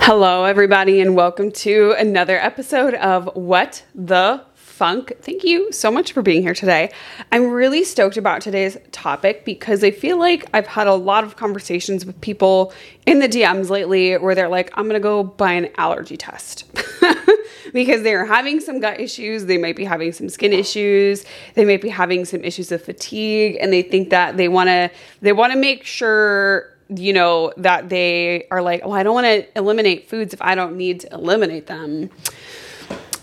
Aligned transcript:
Hello, 0.00 0.44
everybody, 0.44 1.00
and 1.00 1.14
welcome 1.14 1.52
to 1.52 1.94
another 1.98 2.38
episode 2.38 2.94
of 2.94 3.28
What 3.34 3.84
the 3.94 4.42
Funk. 4.54 5.12
Thank 5.20 5.44
you 5.44 5.70
so 5.72 5.90
much 5.90 6.12
for 6.12 6.22
being 6.22 6.40
here 6.40 6.54
today. 6.54 6.90
I'm 7.30 7.50
really 7.50 7.84
stoked 7.84 8.16
about 8.16 8.40
today's 8.40 8.78
topic 8.92 9.44
because 9.44 9.84
I 9.84 9.90
feel 9.90 10.18
like 10.18 10.48
I've 10.54 10.66
had 10.66 10.86
a 10.86 10.94
lot 10.94 11.24
of 11.24 11.36
conversations 11.36 12.06
with 12.06 12.18
people 12.20 12.72
in 13.04 13.18
the 13.18 13.28
DMs 13.28 13.68
lately 13.70 14.16
where 14.16 14.34
they're 14.34 14.48
like, 14.48 14.70
I'm 14.74 14.86
gonna 14.86 15.00
go 15.00 15.24
buy 15.24 15.52
an 15.52 15.68
allergy 15.76 16.16
test. 16.16 16.64
because 17.72 18.02
they're 18.02 18.24
having 18.24 18.60
some 18.60 18.80
gut 18.80 19.00
issues, 19.00 19.46
they 19.46 19.58
might 19.58 19.76
be 19.76 19.84
having 19.84 20.12
some 20.12 20.28
skin 20.28 20.52
issues, 20.52 21.24
they 21.54 21.64
might 21.64 21.82
be 21.82 21.88
having 21.88 22.24
some 22.24 22.42
issues 22.44 22.72
of 22.72 22.82
fatigue, 22.82 23.58
and 23.60 23.72
they 23.72 23.82
think 23.82 24.10
that 24.10 24.36
they 24.36 24.48
wanna 24.48 24.90
they 25.20 25.32
wanna 25.32 25.56
make 25.56 25.84
sure 25.84 26.72
you 26.88 27.12
know, 27.12 27.52
that 27.56 27.88
they 27.88 28.46
are 28.50 28.62
like, 28.62 28.82
oh, 28.84 28.92
I 28.92 29.02
don't 29.02 29.14
want 29.14 29.26
to 29.26 29.58
eliminate 29.58 30.08
foods 30.08 30.32
if 30.32 30.42
I 30.42 30.54
don't 30.54 30.76
need 30.76 31.00
to 31.00 31.12
eliminate 31.12 31.66
them. 31.66 32.10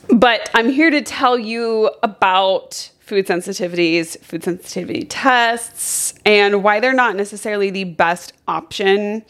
But 0.09 0.49
I'm 0.53 0.69
here 0.69 0.91
to 0.91 1.01
tell 1.01 1.37
you 1.37 1.91
about 2.03 2.91
food 2.99 3.27
sensitivities, 3.27 4.20
food 4.21 4.43
sensitivity 4.43 5.03
tests, 5.03 6.13
and 6.25 6.63
why 6.63 6.79
they're 6.79 6.93
not 6.93 7.15
necessarily 7.15 7.70
the 7.70 7.84
best 7.84 8.34
option 8.48 9.23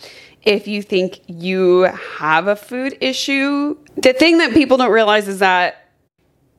if 0.44 0.68
you 0.68 0.82
think 0.82 1.22
you 1.28 1.82
have 2.18 2.48
a 2.48 2.56
food 2.56 2.98
issue. 3.02 3.78
The 3.98 4.14
thing 4.14 4.38
that 4.38 4.54
people 4.54 4.78
don't 4.78 4.92
realize 4.92 5.28
is 5.28 5.40
that 5.40 5.85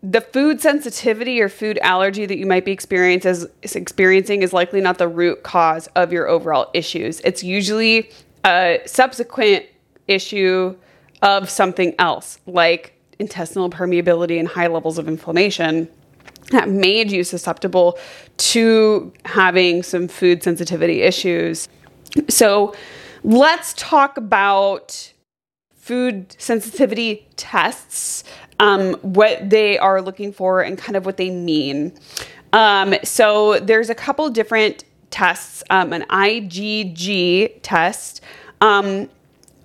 the 0.09 0.21
food 0.21 0.61
sensitivity 0.61 1.41
or 1.41 1.49
food 1.49 1.79
allergy 1.83 2.27
that 2.27 2.39
you 2.39 2.47
might 2.47 2.65
be 2.65 2.71
experiencing 2.71 4.43
is 4.43 4.53
likely 4.53 4.81
not 4.81 4.99
the 4.99 5.09
root 5.09 5.43
cause 5.43 5.89
of 5.97 6.13
your 6.13 6.29
overall 6.29 6.71
issues. 6.75 7.21
It's 7.21 7.43
usually 7.43 8.11
a 8.45 8.79
subsequent 8.87 9.67
issue 10.07 10.77
of 11.23 11.51
something 11.51 11.95
else, 11.99 12.39
like 12.47 12.93
intestinal 13.19 13.69
permeability 13.69 14.39
and 14.39 14.47
high 14.47 14.69
levels 14.69 14.97
of 14.99 15.09
inflammation 15.09 15.89
that 16.51 16.69
made 16.69 17.11
you 17.11 17.25
susceptible 17.25 17.99
to 18.37 19.13
having 19.25 19.83
some 19.83 20.07
food 20.07 20.43
sensitivity 20.43 21.03
issues. 21.03 21.69
So, 22.29 22.77
let's 23.25 23.75
talk 23.77 24.17
about 24.17 25.13
food 25.75 26.35
sensitivity 26.39 27.27
tests 27.37 28.23
um, 28.61 28.95
what 29.03 29.51
they 29.51 29.79
are 29.79 30.01
looking 30.01 30.33
for 30.33 30.63
and 30.63 30.79
kind 30.79 30.97
of 30.97 31.05
what 31.07 31.17
they 31.17 31.31
mean. 31.31 31.93
Um, 32.53 32.95
so 33.05 33.59
there's 33.61 33.91
a 33.91 33.95
couple 33.95 34.29
different 34.31 34.85
tests. 35.11 35.63
Um, 35.71 35.93
an 35.93 36.03
IgG 36.09 37.61
test 37.63 38.23
um, 38.61 39.09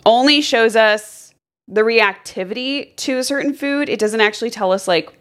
only 0.06 0.42
shows 0.42 0.76
us 0.76 1.34
the 1.68 1.82
reactivity 1.82 2.96
to 2.98 3.18
a 3.18 3.24
certain 3.24 3.54
food. 3.54 3.90
It 3.90 4.00
doesn't 4.00 4.22
actually 4.22 4.50
tell 4.50 4.72
us 4.72 4.88
like 4.88 5.12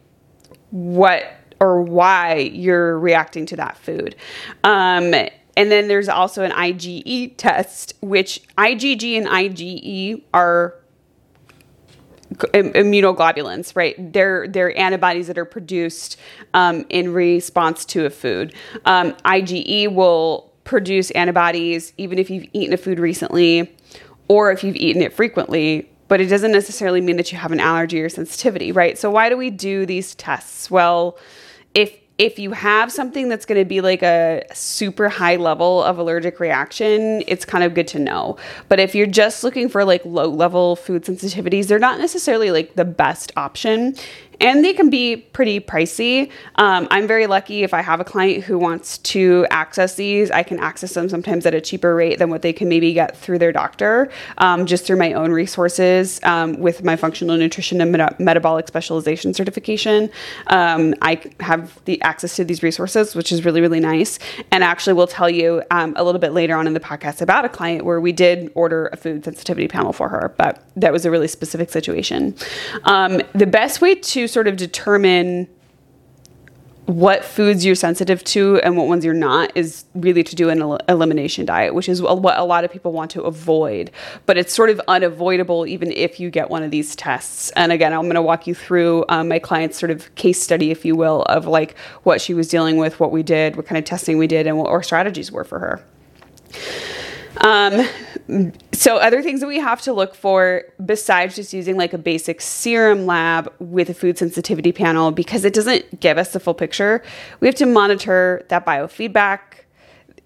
what 0.71 1.25
or 1.61 1.83
why 1.83 2.37
you're 2.37 2.99
reacting 2.99 3.47
to 3.47 3.57
that 3.57 3.77
food. 3.77 4.17
Um, 4.65 5.15
and 5.57 5.71
then 5.71 5.89
there's 5.89 6.09
also 6.09 6.43
an 6.43 6.53
IgE 6.53 7.35
test, 7.37 7.95
which 8.01 8.43
IgG 8.57 9.17
and 9.17 9.27
IgE 9.27 10.23
are 10.33 10.75
immunoglobulins, 12.35 13.75
right? 13.75 14.13
They're 14.13 14.47
they're 14.49 14.77
antibodies 14.79 15.27
that 15.27 15.39
are 15.39 15.45
produced 15.45 16.17
um, 16.55 16.85
in 16.89 17.13
response 17.13 17.85
to 17.87 18.07
a 18.07 18.11
food. 18.11 18.55
Um, 18.85 19.13
IgE 19.25 19.93
will 19.95 20.53
produce 20.65 21.11
antibodies 21.13 21.93
even 21.97 22.19
if 22.19 22.31
you've 22.31 22.47
eaten 22.53 22.73
a 22.73 22.77
food 22.77 22.99
recently, 22.99 23.75
or 24.29 24.53
if 24.53 24.63
you've 24.63 24.77
eaten 24.77 25.03
it 25.03 25.13
frequently. 25.13 25.91
But 26.09 26.21
it 26.21 26.27
doesn't 26.27 26.51
necessarily 26.51 27.01
mean 27.01 27.17
that 27.17 27.31
you 27.31 27.39
have 27.39 27.53
an 27.53 27.61
allergy 27.61 28.01
or 28.01 28.09
sensitivity, 28.09 28.73
right? 28.73 28.99
So 28.99 29.11
why 29.11 29.29
do 29.29 29.37
we 29.37 29.51
do 29.51 29.87
these 29.87 30.17
tests? 30.17 30.69
Well, 30.71 31.17
if 31.75 31.97
if 32.21 32.39
you 32.39 32.53
have 32.53 32.93
something 32.93 33.31
that's 33.31 33.47
going 33.47 33.59
to 33.59 33.65
be 33.65 33.81
like 33.81 34.03
a 34.03 34.45
super 34.53 35.09
high 35.09 35.37
level 35.37 35.83
of 35.83 35.97
allergic 35.97 36.39
reaction, 36.39 37.25
it's 37.27 37.47
kind 37.47 37.65
of 37.65 37.73
good 37.73 37.89
to 37.89 37.99
know. 37.99 38.37
But 38.69 38.79
if 38.79 38.95
you're 38.95 39.07
just 39.07 39.43
looking 39.43 39.71
for 39.71 39.87
like 39.87 40.05
low 40.05 40.29
level 40.29 40.77
food 40.77 41.05
sensitivities, 41.05 41.69
they're 41.69 41.79
not 41.79 41.99
necessarily 41.99 42.51
like 42.51 42.75
the 42.75 42.85
best 42.85 43.33
option 43.39 43.97
and 44.41 44.65
they 44.65 44.73
can 44.73 44.91
be 44.91 45.17
pretty 45.17 45.61
pricey. 45.61 46.31
Um, 46.57 46.89
I'm 46.91 47.07
very 47.07 47.27
lucky 47.27 47.63
if 47.63 47.75
I 47.75 47.83
have 47.83 48.01
a 48.01 48.05
client 48.05 48.45
who 48.45 48.59
wants 48.59 48.99
to 48.99 49.47
access 49.51 49.95
these, 49.95 50.31
I 50.31 50.43
can 50.43 50.59
access 50.59 50.95
them 50.95 51.09
sometimes 51.09 51.47
at 51.47 51.55
a 51.55 51.61
cheaper 51.61 51.95
rate 51.95 52.19
than 52.19 52.31
what 52.31 52.43
they 52.43 52.53
can 52.53 52.69
maybe 52.69 52.93
get 52.93 53.17
through 53.17 53.39
their 53.39 53.53
doctor, 53.53 54.11
um, 54.39 54.67
just 54.67 54.87
through 54.87 54.97
my 54.97 55.13
own 55.13 55.33
resources 55.33 56.21
um, 56.25 56.59
with 56.59 56.83
my 56.85 56.97
functional 56.97 57.37
nutrition 57.37 57.81
and 57.81 57.93
meta- 57.93 58.17
metabolic 58.19 58.67
specialization 58.67 59.35
certification. 59.35 60.11
Um, 60.47 60.95
I 61.03 61.21
have 61.41 61.83
the 61.85 62.01
access 62.03 62.37
to 62.37 62.45
these 62.45 62.63
resources, 62.63 63.15
which 63.15 63.33
is 63.33 63.45
really, 63.45 63.61
really 63.61 63.81
nice. 63.81 64.19
And 64.51 64.65
actually, 64.65 64.95
we'll 64.95 65.07
tell 65.07 65.29
you 65.31 65.63
um, 65.71 65.95
a 65.97 66.05
little 66.05 66.21
bit 66.21 66.33
later 66.33 66.57
on 66.57 66.67
in 66.67 66.75
the 66.75 66.81
podcast 66.81 67.21
about 67.21 67.45
a 67.45 67.49
client 67.49 67.85
where 67.85 68.01
we 68.01 68.13
did 68.13 68.51
order 68.55 68.89
a 68.93 68.97
food 68.97 69.25
sensitivity 69.25 69.69
panel 69.69 69.93
for 69.93 70.09
her, 70.09 70.35
but 70.39 70.65
that 70.77 70.93
was 70.93 71.05
a 71.05 71.11
really 71.11 71.29
specific 71.29 71.71
situation. 71.71 72.35
Um, 72.85 73.21
the 73.35 73.47
best 73.47 73.81
way 73.81 73.95
to 73.95 74.29
sort 74.31 74.47
of 74.47 74.57
determine 74.57 75.49
what 76.91 77.25
foods 77.25 77.65
you're 77.65 77.75
sensitive 77.75 78.25
to 78.25 78.61
and 78.63 78.77
what 78.77 78.89
ones 78.89 79.05
you're 79.05 79.15
not 79.15 79.53
is 79.55 79.85
really 79.95 80.25
to 80.25 80.35
do 80.35 80.49
an 80.49 80.61
el- 80.61 80.81
elimination 80.89 81.45
diet, 81.45 81.75
which 81.75 81.89
is 81.89 82.03
what 82.03 82.37
a 82.37 82.45
lot 82.45 82.65
of 82.65 82.73
people 82.73 82.93
want 82.93 83.11
to 83.13 83.23
avoid. 83.23 83.91
But 84.27 84.37
it's 84.37 84.53
sort 84.53 84.71
of 84.71 84.81
unavoidable 84.89 85.67
even 85.67 85.93
if 85.93 86.19
you 86.19 86.31
get 86.31 86.51
one 86.51 86.63
of 86.63 86.71
these 86.71 86.97
tests. 86.97 87.51
And 87.51 87.71
again, 87.71 87.93
I'm 87.93 88.03
going 88.03 88.15
to 88.15 88.23
walk 88.23 88.47
you 88.47 88.55
through 88.55 89.05
um, 89.09 89.29
my 89.29 89.39
client's 89.39 89.79
sort 89.79 89.91
of 89.91 90.13
case 90.17 90.43
study, 90.43 90.71
if 90.71 90.85
you 90.85 90.97
will, 90.97 91.23
of 91.23 91.47
like 91.47 91.79
what 92.03 92.21
she 92.21 92.35
was 92.35 92.49
dealing 92.49 92.77
with, 92.77 92.99
what 92.99 93.13
we 93.13 93.23
did, 93.23 93.57
what 93.57 93.67
kind 93.67 93.79
of 93.79 93.85
testing 93.85 94.19
we 94.19 94.27
did, 94.27 94.47
and 94.47 94.59
what 94.59 94.69
our 94.69 94.83
strategies 94.83 95.31
were 95.31 95.45
for 95.45 95.59
her. 95.61 95.85
Um, 97.39 97.87
so 98.73 98.97
other 98.97 99.23
things 99.23 99.41
that 99.41 99.47
we 99.47 99.59
have 99.59 99.81
to 99.83 99.93
look 99.93 100.15
for 100.15 100.63
besides 100.85 101.37
just 101.37 101.53
using 101.53 101.77
like 101.77 101.93
a 101.93 101.99
basic 101.99 102.41
serum 102.41 103.07
lab 103.07 103.53
with 103.59 103.91
a 103.91 103.95
food 103.95 104.19
sensitivity 104.19 104.73
panel 104.73 105.11
because 105.11 105.45
it 105.45 105.53
doesn't 105.53 106.01
give 106.01 106.19
us 106.19 106.33
the 106.33 106.41
full 106.41 106.55
picture 106.55 107.03
we 107.41 107.49
have 107.49 107.55
to 107.57 107.67
monitor 107.67 108.45
that 108.49 108.65
biofeedback. 108.65 109.41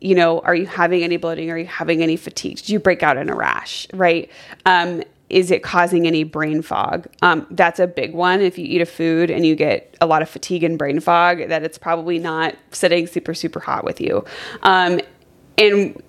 You 0.00 0.14
know 0.14 0.40
are 0.40 0.54
you 0.54 0.66
having 0.66 1.02
any 1.02 1.16
bloating? 1.16 1.50
Are 1.50 1.58
you 1.58 1.66
having 1.66 2.02
any 2.02 2.16
fatigue? 2.16 2.58
Do 2.62 2.72
you 2.72 2.78
break 2.78 3.02
out 3.02 3.16
in 3.16 3.30
a 3.30 3.34
rash? 3.34 3.86
Right? 3.92 4.30
Um, 4.66 5.02
is 5.30 5.50
it 5.50 5.62
causing 5.62 6.06
any 6.06 6.22
brain 6.22 6.62
fog? 6.62 7.06
Um, 7.22 7.46
that's 7.50 7.80
a 7.80 7.86
big 7.86 8.14
one. 8.14 8.40
If 8.40 8.58
you 8.58 8.66
eat 8.66 8.82
a 8.82 8.86
food 8.86 9.30
and 9.30 9.46
you 9.46 9.56
get 9.56 9.96
a 10.00 10.06
lot 10.06 10.20
of 10.22 10.28
fatigue 10.28 10.62
and 10.62 10.78
brain 10.78 11.00
fog 11.00 11.48
that 11.48 11.62
it's 11.62 11.78
probably 11.78 12.18
not 12.18 12.54
sitting 12.70 13.06
super 13.06 13.34
super 13.34 13.60
hot 13.60 13.84
with 13.84 14.00
you. 14.00 14.24
Um, 14.62 15.00
and 15.56 16.00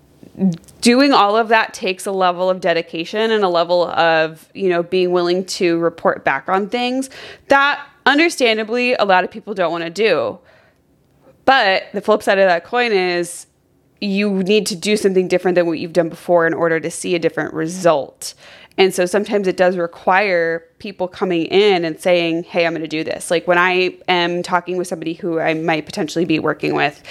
doing 0.81 1.13
all 1.13 1.37
of 1.37 1.47
that 1.47 1.73
takes 1.73 2.05
a 2.05 2.11
level 2.11 2.49
of 2.49 2.59
dedication 2.59 3.31
and 3.31 3.43
a 3.43 3.49
level 3.49 3.87
of, 3.89 4.49
you 4.53 4.69
know, 4.69 4.83
being 4.83 5.11
willing 5.11 5.45
to 5.45 5.77
report 5.79 6.25
back 6.25 6.49
on 6.49 6.69
things 6.69 7.09
that 7.47 7.85
understandably 8.05 8.93
a 8.93 9.05
lot 9.05 9.23
of 9.23 9.31
people 9.31 9.53
don't 9.53 9.71
want 9.71 9.83
to 9.83 9.89
do. 9.89 10.37
But 11.45 11.83
the 11.93 12.01
flip 12.01 12.23
side 12.23 12.39
of 12.39 12.47
that 12.47 12.63
coin 12.65 12.91
is 12.91 13.47
you 14.01 14.43
need 14.43 14.65
to 14.67 14.75
do 14.75 14.97
something 14.97 15.27
different 15.27 15.55
than 15.55 15.67
what 15.67 15.79
you've 15.79 15.93
done 15.93 16.09
before 16.09 16.45
in 16.45 16.53
order 16.53 16.79
to 16.79 16.91
see 16.91 17.15
a 17.15 17.19
different 17.19 17.53
result. 17.53 18.33
And 18.77 18.93
so 18.93 19.05
sometimes 19.05 19.47
it 19.47 19.55
does 19.55 19.77
require 19.77 20.65
people 20.79 21.07
coming 21.07 21.45
in 21.45 21.85
and 21.85 21.99
saying, 21.99 22.43
Hey, 22.43 22.65
I'm 22.65 22.73
going 22.73 22.81
to 22.81 22.87
do 22.87 23.03
this. 23.03 23.31
Like 23.31 23.47
when 23.47 23.57
I 23.57 23.97
am 24.07 24.43
talking 24.43 24.77
with 24.77 24.87
somebody 24.87 25.13
who 25.13 25.39
I 25.39 25.53
might 25.53 25.85
potentially 25.85 26.25
be 26.25 26.39
working 26.39 26.75
with, 26.75 27.01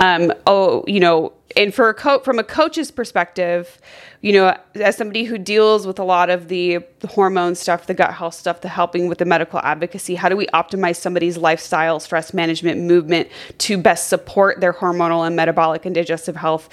um, 0.00 0.32
oh, 0.46 0.84
you 0.88 0.98
know, 0.98 1.32
and 1.56 1.74
for 1.74 1.88
a 1.88 1.94
coach 1.94 2.24
from 2.24 2.38
a 2.38 2.44
coach's 2.44 2.90
perspective, 2.90 3.80
you 4.20 4.32
know, 4.32 4.56
as 4.76 4.96
somebody 4.96 5.24
who 5.24 5.36
deals 5.36 5.86
with 5.86 5.98
a 5.98 6.04
lot 6.04 6.30
of 6.30 6.48
the, 6.48 6.78
the 7.00 7.08
hormone 7.08 7.54
stuff, 7.54 7.86
the 7.86 7.94
gut 7.94 8.14
health 8.14 8.34
stuff, 8.34 8.60
the 8.60 8.68
helping 8.68 9.08
with 9.08 9.18
the 9.18 9.24
medical 9.24 9.58
advocacy, 9.60 10.14
how 10.14 10.28
do 10.28 10.36
we 10.36 10.46
optimize 10.48 10.96
somebody's 10.96 11.36
lifestyle, 11.36 11.98
stress 11.98 12.32
management, 12.32 12.80
movement 12.80 13.28
to 13.58 13.76
best 13.76 14.08
support 14.08 14.60
their 14.60 14.72
hormonal 14.72 15.26
and 15.26 15.34
metabolic 15.34 15.84
and 15.84 15.94
digestive 15.94 16.36
health? 16.36 16.68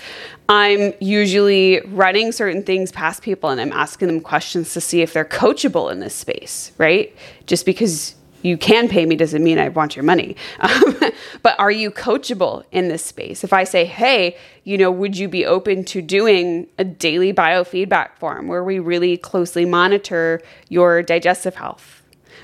I'm 0.48 0.94
usually 1.00 1.82
running 1.88 2.32
certain 2.32 2.64
things 2.64 2.92
past 2.92 3.24
people 3.24 3.50
and 3.50 3.60
I'm 3.60 3.74
asking 3.74 4.08
them 4.10 4.22
questions 4.22 4.74
to 4.74 4.82
see 4.82 5.02
if 5.02 5.14
they're 5.14 5.26
coachable 5.26 5.92
in 5.92 6.00
this 6.00 6.14
space, 6.14 6.72
right? 6.78 7.16
Just 7.48 7.66
because 7.66 8.16
you 8.42 8.58
can 8.58 8.88
pay 8.88 9.06
me 9.06 9.16
doesn't 9.16 9.44
mean 9.44 9.60
I 9.60 9.70
want 9.70 9.96
your 9.96 10.04
money. 10.04 10.36
Um, 10.60 10.96
but 11.42 11.60
are 11.60 11.72
you 11.72 11.90
coachable 11.90 12.64
in 12.72 12.90
this 12.90 13.04
space? 13.04 13.44
If 13.44 13.54
I 13.54 13.64
say, 13.64 13.86
hey, 13.86 14.38
you 14.64 14.78
know, 14.78 14.92
would 14.92 15.18
you 15.18 15.28
be 15.28 15.46
open 15.46 15.84
to 15.86 16.02
doing 16.02 16.68
a 16.78 16.84
daily 16.84 17.34
biofeedback 17.34 18.18
form 18.18 18.48
where 18.48 18.64
we 18.64 18.78
really 18.78 19.18
closely 19.18 19.66
monitor 19.66 20.42
your 20.68 21.02
digestive 21.02 21.56
health? 21.56 21.99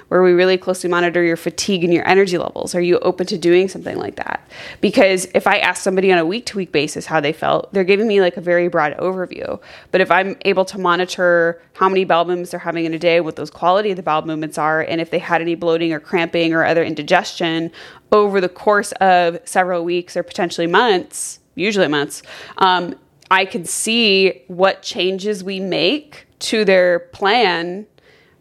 Where 0.09 0.21
we 0.21 0.33
really 0.33 0.57
closely 0.57 0.89
monitor 0.89 1.23
your 1.23 1.37
fatigue 1.37 1.83
and 1.83 1.93
your 1.93 2.07
energy 2.07 2.37
levels. 2.37 2.75
Are 2.75 2.81
you 2.81 2.99
open 2.99 3.25
to 3.27 3.37
doing 3.37 3.67
something 3.67 3.97
like 3.97 4.15
that? 4.15 4.47
Because 4.81 5.27
if 5.33 5.47
I 5.47 5.57
ask 5.57 5.81
somebody 5.81 6.11
on 6.11 6.17
a 6.17 6.25
week 6.25 6.45
to 6.47 6.57
week 6.57 6.71
basis 6.71 7.05
how 7.05 7.19
they 7.19 7.33
felt, 7.33 7.73
they're 7.73 7.83
giving 7.83 8.07
me 8.07 8.21
like 8.21 8.37
a 8.37 8.41
very 8.41 8.67
broad 8.67 8.95
overview. 8.97 9.59
But 9.91 10.01
if 10.01 10.11
I'm 10.11 10.37
able 10.45 10.65
to 10.65 10.77
monitor 10.77 11.61
how 11.73 11.89
many 11.89 12.05
bowel 12.05 12.25
movements 12.25 12.51
they're 12.51 12.59
having 12.59 12.85
in 12.85 12.93
a 12.93 12.99
day, 12.99 13.19
what 13.19 13.35
those 13.35 13.49
quality 13.49 13.91
of 13.91 13.97
the 13.97 14.03
bowel 14.03 14.25
movements 14.25 14.57
are, 14.57 14.81
and 14.81 15.01
if 15.01 15.09
they 15.09 15.19
had 15.19 15.41
any 15.41 15.55
bloating 15.55 15.91
or 15.91 15.99
cramping 15.99 16.53
or 16.53 16.63
other 16.63 16.83
indigestion 16.83 17.71
over 18.11 18.39
the 18.39 18.49
course 18.49 18.91
of 18.93 19.39
several 19.45 19.83
weeks 19.83 20.15
or 20.15 20.23
potentially 20.23 20.67
months, 20.67 21.39
usually 21.55 21.87
months, 21.87 22.21
um, 22.59 22.95
I 23.31 23.45
can 23.45 23.65
see 23.65 24.43
what 24.47 24.81
changes 24.83 25.43
we 25.43 25.59
make 25.59 26.27
to 26.39 26.63
their 26.63 26.99
plan, 26.99 27.87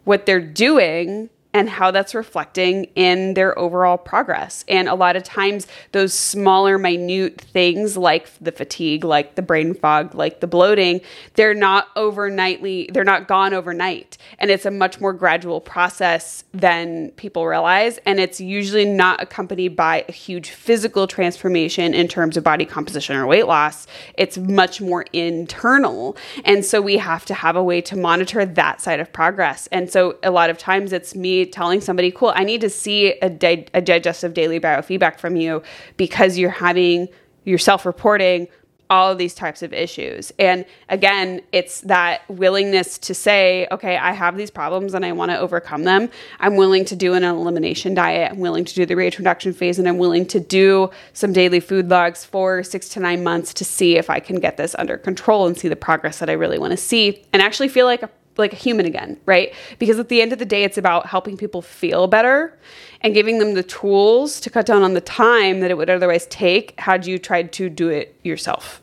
what 0.03 0.25
they're 0.25 0.39
doing 0.39 1.29
and 1.55 1.69
how 1.69 1.89
that's 1.89 2.13
reflecting 2.13 2.83
in 2.95 3.33
their 3.33 3.57
overall 3.57 3.97
progress. 3.97 4.65
And 4.67 4.89
a 4.89 4.93
lot 4.93 5.15
of 5.15 5.23
times, 5.23 5.67
those 5.93 6.13
smaller, 6.13 6.77
minute 6.77 7.39
things 7.39 7.95
like 7.95 8.29
the 8.41 8.51
fatigue, 8.51 9.05
like 9.05 9.35
the 9.35 9.41
brain 9.41 9.73
fog, 9.73 10.13
like 10.13 10.41
the 10.41 10.47
bloating, 10.47 10.99
they're 11.35 11.53
not 11.53 11.95
overnightly, 11.95 12.91
they're 12.93 13.05
not 13.05 13.29
gone 13.29 13.53
overnight. 13.53 14.17
And 14.37 14.51
it's 14.51 14.65
a 14.65 14.71
much 14.71 14.99
more 14.99 15.13
gradual 15.13 15.61
process 15.61 16.43
than 16.53 17.11
people 17.11 17.47
realize. 17.47 17.99
And 17.99 18.19
it's 18.19 18.41
usually 18.41 18.83
not 18.83 19.23
accompanied 19.23 19.77
by 19.77 20.03
a 20.09 20.11
huge 20.11 20.49
physical 20.49 21.07
transformation 21.07 21.93
in 21.93 22.09
terms 22.09 22.35
of 22.35 22.43
body 22.43 22.65
composition 22.65 23.15
or 23.15 23.25
weight 23.27 23.47
loss. 23.47 23.87
It's 24.15 24.37
much 24.37 24.81
more 24.81 25.05
internal. 25.13 26.17
And 26.43 26.65
so 26.65 26.81
we 26.81 26.97
have 26.97 27.23
to 27.27 27.33
have 27.33 27.55
a 27.55 27.63
way 27.63 27.79
to 27.79 27.95
monitor 27.95 28.45
that 28.45 28.81
side 28.81 28.99
of 28.99 29.13
progress. 29.13 29.69
And 29.71 29.89
so 29.89 30.17
a 30.21 30.31
lot 30.31 30.49
of 30.49 30.57
times, 30.57 30.91
it's 30.91 31.15
me 31.15 31.44
telling 31.45 31.81
somebody, 31.81 32.11
cool, 32.11 32.33
I 32.35 32.43
need 32.43 32.61
to 32.61 32.69
see 32.69 33.13
a, 33.19 33.29
di- 33.29 33.67
a 33.73 33.81
digestive 33.81 34.33
daily 34.33 34.59
biofeedback 34.59 35.19
from 35.19 35.35
you 35.35 35.63
because 35.97 36.37
you're 36.37 36.49
having, 36.49 37.07
you're 37.43 37.57
self 37.57 37.85
reporting 37.85 38.47
all 38.89 39.11
of 39.11 39.17
these 39.17 39.33
types 39.33 39.63
of 39.63 39.73
issues. 39.73 40.31
And 40.37 40.65
again, 40.89 41.41
it's 41.51 41.81
that 41.81 42.21
willingness 42.29 42.97
to 42.99 43.13
say, 43.13 43.67
okay, 43.71 43.97
I 43.97 44.11
have 44.11 44.37
these 44.37 44.51
problems 44.51 44.93
and 44.93 45.05
I 45.05 45.11
want 45.11 45.31
to 45.31 45.39
overcome 45.39 45.83
them. 45.83 46.09
I'm 46.39 46.55
willing 46.55 46.85
to 46.85 46.95
do 46.95 47.13
an 47.13 47.23
elimination 47.23 47.93
diet. 47.93 48.31
I'm 48.31 48.39
willing 48.39 48.65
to 48.65 48.75
do 48.75 48.85
the 48.85 48.95
reintroduction 48.95 49.53
phase 49.53 49.79
and 49.79 49.87
I'm 49.87 49.97
willing 49.97 50.25
to 50.27 50.39
do 50.39 50.89
some 51.13 51.33
daily 51.33 51.59
food 51.59 51.89
logs 51.89 52.23
for 52.23 52.63
six 52.63 52.89
to 52.89 52.99
nine 52.99 53.23
months 53.23 53.53
to 53.55 53.65
see 53.65 53.97
if 53.97 54.09
I 54.09 54.19
can 54.19 54.39
get 54.39 54.57
this 54.57 54.75
under 54.77 54.97
control 54.97 55.47
and 55.47 55.57
see 55.57 55.67
the 55.67 55.75
progress 55.75 56.19
that 56.19 56.29
I 56.29 56.33
really 56.33 56.59
want 56.59 56.71
to 56.71 56.77
see 56.77 57.23
and 57.33 57.41
actually 57.41 57.69
feel 57.69 57.85
like 57.85 58.03
a 58.03 58.09
like 58.37 58.53
a 58.53 58.55
human 58.55 58.85
again, 58.85 59.19
right? 59.25 59.53
Because 59.79 59.99
at 59.99 60.09
the 60.09 60.21
end 60.21 60.33
of 60.33 60.39
the 60.39 60.45
day, 60.45 60.63
it's 60.63 60.77
about 60.77 61.07
helping 61.07 61.37
people 61.37 61.61
feel 61.61 62.07
better 62.07 62.57
and 63.01 63.13
giving 63.13 63.39
them 63.39 63.53
the 63.53 63.63
tools 63.63 64.39
to 64.41 64.49
cut 64.49 64.65
down 64.65 64.83
on 64.83 64.93
the 64.93 65.01
time 65.01 65.59
that 65.59 65.71
it 65.71 65.77
would 65.77 65.89
otherwise 65.89 66.25
take 66.27 66.79
had 66.79 67.05
you 67.05 67.17
tried 67.17 67.51
to 67.53 67.69
do 67.69 67.89
it 67.89 68.19
yourself. 68.23 68.81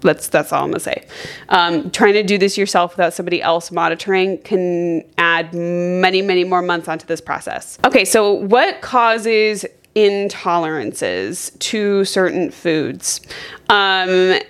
That's 0.00 0.28
that's 0.28 0.52
all 0.52 0.64
I'm 0.64 0.70
gonna 0.70 0.80
say. 0.80 1.06
Um, 1.48 1.90
trying 1.90 2.12
to 2.12 2.22
do 2.22 2.36
this 2.36 2.58
yourself 2.58 2.94
without 2.94 3.14
somebody 3.14 3.40
else 3.40 3.72
monitoring 3.72 4.36
can 4.42 5.02
add 5.16 5.54
many, 5.54 6.20
many 6.20 6.44
more 6.44 6.60
months 6.60 6.88
onto 6.88 7.06
this 7.06 7.22
process. 7.22 7.78
Okay, 7.86 8.04
so 8.04 8.32
what 8.32 8.82
causes 8.82 9.64
intolerances 9.96 11.58
to 11.60 12.04
certain 12.04 12.50
foods? 12.50 13.22
Um, 13.70 14.40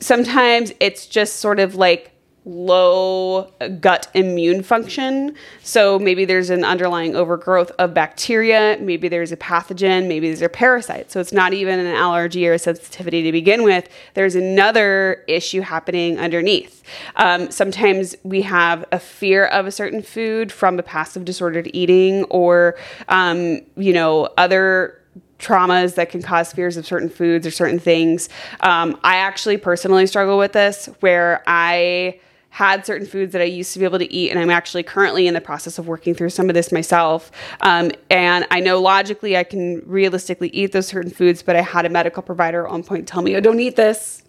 sometimes 0.00 0.72
it's 0.80 1.06
just 1.06 1.36
sort 1.36 1.60
of 1.60 1.76
like 1.76 2.10
low 2.46 3.50
gut 3.80 4.08
immune 4.14 4.62
function. 4.62 5.34
So 5.62 5.98
maybe 5.98 6.24
there's 6.24 6.48
an 6.48 6.64
underlying 6.64 7.16
overgrowth 7.16 7.72
of 7.72 7.92
bacteria, 7.92 8.78
maybe 8.80 9.08
there's 9.08 9.32
a 9.32 9.36
pathogen, 9.36 10.06
maybe 10.06 10.28
there's 10.28 10.42
a 10.42 10.48
parasite. 10.48 11.10
So 11.10 11.18
it's 11.18 11.32
not 11.32 11.52
even 11.52 11.80
an 11.80 11.88
allergy 11.88 12.46
or 12.46 12.52
a 12.52 12.58
sensitivity 12.58 13.24
to 13.24 13.32
begin 13.32 13.64
with. 13.64 13.88
There's 14.14 14.36
another 14.36 15.24
issue 15.26 15.60
happening 15.60 16.20
underneath. 16.20 16.84
Um, 17.16 17.50
sometimes 17.50 18.14
we 18.22 18.42
have 18.42 18.84
a 18.92 19.00
fear 19.00 19.46
of 19.46 19.66
a 19.66 19.72
certain 19.72 20.00
food 20.00 20.52
from 20.52 20.78
a 20.78 20.84
passive 20.84 21.24
disordered 21.24 21.68
eating 21.74 22.24
or, 22.24 22.76
um, 23.08 23.60
you 23.76 23.92
know, 23.92 24.28
other 24.38 25.02
traumas 25.40 25.96
that 25.96 26.10
can 26.10 26.22
cause 26.22 26.52
fears 26.52 26.76
of 26.76 26.86
certain 26.86 27.08
foods 27.08 27.44
or 27.44 27.50
certain 27.50 27.80
things. 27.80 28.28
Um, 28.60 28.98
I 29.02 29.16
actually 29.16 29.56
personally 29.56 30.06
struggle 30.06 30.38
with 30.38 30.52
this 30.52 30.88
where 31.00 31.42
I 31.46 32.20
had 32.50 32.86
certain 32.86 33.06
foods 33.06 33.32
that 33.32 33.42
I 33.42 33.44
used 33.44 33.72
to 33.74 33.78
be 33.78 33.84
able 33.84 33.98
to 33.98 34.12
eat, 34.12 34.30
and 34.30 34.38
I'm 34.38 34.50
actually 34.50 34.82
currently 34.82 35.26
in 35.26 35.34
the 35.34 35.40
process 35.40 35.78
of 35.78 35.86
working 35.86 36.14
through 36.14 36.30
some 36.30 36.48
of 36.48 36.54
this 36.54 36.72
myself. 36.72 37.30
Um, 37.60 37.92
and 38.10 38.46
I 38.50 38.60
know 38.60 38.80
logically 38.80 39.36
I 39.36 39.44
can 39.44 39.82
realistically 39.84 40.48
eat 40.48 40.72
those 40.72 40.86
certain 40.86 41.10
foods, 41.10 41.42
but 41.42 41.56
I 41.56 41.60
had 41.60 41.84
a 41.84 41.90
medical 41.90 42.22
provider 42.22 42.66
one 42.66 42.82
point 42.82 43.06
tell 43.06 43.22
me, 43.22 43.36
"Oh, 43.36 43.40
don't 43.40 43.60
eat 43.60 43.76
this," 43.76 44.22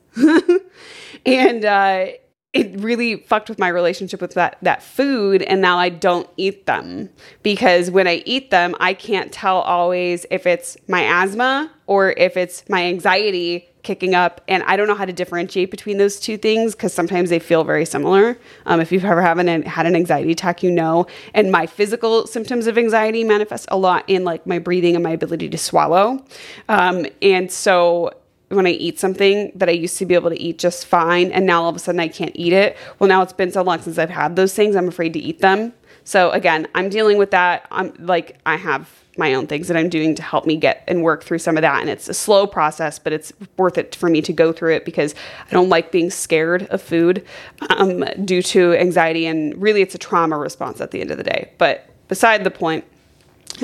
and 1.25 1.63
uh, 1.63 2.07
it 2.53 2.79
really 2.79 3.17
fucked 3.17 3.49
with 3.49 3.59
my 3.59 3.67
relationship 3.67 4.19
with 4.21 4.33
that 4.33 4.57
that 4.61 4.81
food 4.81 5.41
and 5.43 5.61
now 5.61 5.77
I 5.77 5.89
don't 5.89 6.29
eat 6.37 6.65
them 6.65 7.09
because 7.43 7.91
when 7.91 8.07
I 8.07 8.23
eat 8.25 8.49
them 8.49 8.75
I 8.79 8.93
can't 8.93 9.31
tell 9.31 9.59
always 9.59 10.25
if 10.31 10.47
it's 10.47 10.77
my 10.87 11.23
asthma 11.23 11.71
or 11.85 12.11
if 12.11 12.35
it's 12.35 12.67
my 12.67 12.85
anxiety 12.85 13.69
kicking 13.87 14.13
up 14.13 14.41
and 14.49 14.63
i 14.63 14.75
don't 14.75 14.87
know 14.87 14.99
how 15.01 15.05
to 15.05 15.13
differentiate 15.13 15.71
between 15.71 15.97
those 15.97 16.19
two 16.19 16.37
things 16.37 16.75
because 16.75 16.93
sometimes 16.93 17.29
they 17.29 17.39
feel 17.39 17.63
very 17.63 17.85
similar 17.85 18.37
um, 18.65 18.81
if 18.81 18.91
you've 18.91 19.05
ever 19.05 19.21
had 19.21 19.39
an, 19.39 19.63
had 19.63 19.85
an 19.85 19.95
anxiety 19.95 20.31
attack 20.33 20.61
you 20.61 20.69
know 20.69 21.07
and 21.33 21.51
my 21.53 21.65
physical 21.65 22.27
symptoms 22.27 22.67
of 22.67 22.77
anxiety 22.77 23.23
manifest 23.23 23.65
a 23.71 23.77
lot 23.77 24.03
in 24.07 24.25
like 24.25 24.45
my 24.45 24.59
breathing 24.59 24.93
and 24.95 25.03
my 25.03 25.11
ability 25.11 25.47
to 25.47 25.57
swallow 25.57 26.21
um, 26.67 27.05
and 27.21 27.49
so 27.49 28.11
when 28.49 28.65
I 28.65 28.71
eat 28.71 28.97
something 28.97 29.51
that 29.55 29.67
I 29.67 29.73
used 29.73 29.97
to 29.97 30.05
be 30.05 30.15
able 30.15 30.29
to 30.29 30.39
eat 30.39 30.57
just 30.57 30.85
fine, 30.85 31.31
and 31.33 31.45
now 31.45 31.63
all 31.63 31.69
of 31.69 31.75
a 31.75 31.79
sudden 31.79 31.99
I 31.99 32.07
can't 32.07 32.31
eat 32.33 32.53
it. 32.53 32.77
Well, 32.97 33.09
now 33.09 33.21
it's 33.21 33.33
been 33.33 33.51
so 33.51 33.61
long 33.61 33.81
since 33.81 33.97
I've 33.97 34.09
had 34.09 34.37
those 34.37 34.53
things, 34.53 34.77
I'm 34.77 34.87
afraid 34.87 35.11
to 35.13 35.19
eat 35.19 35.39
them. 35.39 35.73
So 36.05 36.31
again, 36.31 36.65
I'm 36.73 36.87
dealing 36.87 37.17
with 37.17 37.31
that. 37.31 37.67
I'm 37.71 37.93
like 37.99 38.37
I 38.45 38.55
have 38.55 38.89
my 39.17 39.33
own 39.33 39.47
things 39.47 39.67
that 39.67 39.77
I'm 39.77 39.89
doing 39.89 40.15
to 40.15 40.21
help 40.21 40.45
me 40.45 40.55
get 40.55 40.83
and 40.87 41.03
work 41.03 41.23
through 41.23 41.39
some 41.39 41.57
of 41.57 41.61
that. 41.61 41.81
And 41.81 41.89
it's 41.89 42.07
a 42.07 42.13
slow 42.13 42.47
process, 42.47 42.99
but 42.99 43.13
it's 43.13 43.33
worth 43.57 43.77
it 43.77 43.95
for 43.95 44.09
me 44.09 44.21
to 44.21 44.33
go 44.33 44.51
through 44.51 44.75
it 44.75 44.85
because 44.85 45.15
I 45.45 45.51
don't 45.51 45.69
like 45.69 45.91
being 45.91 46.09
scared 46.09 46.67
of 46.67 46.81
food 46.81 47.25
um, 47.69 48.03
due 48.25 48.41
to 48.43 48.73
anxiety. 48.75 49.25
And 49.25 49.59
really, 49.61 49.81
it's 49.81 49.95
a 49.95 49.99
trauma 49.99 50.37
response 50.37 50.81
at 50.81 50.91
the 50.91 51.01
end 51.01 51.11
of 51.11 51.17
the 51.17 51.23
day. 51.23 51.51
But 51.57 51.89
beside 52.07 52.43
the 52.43 52.51
point, 52.51 52.85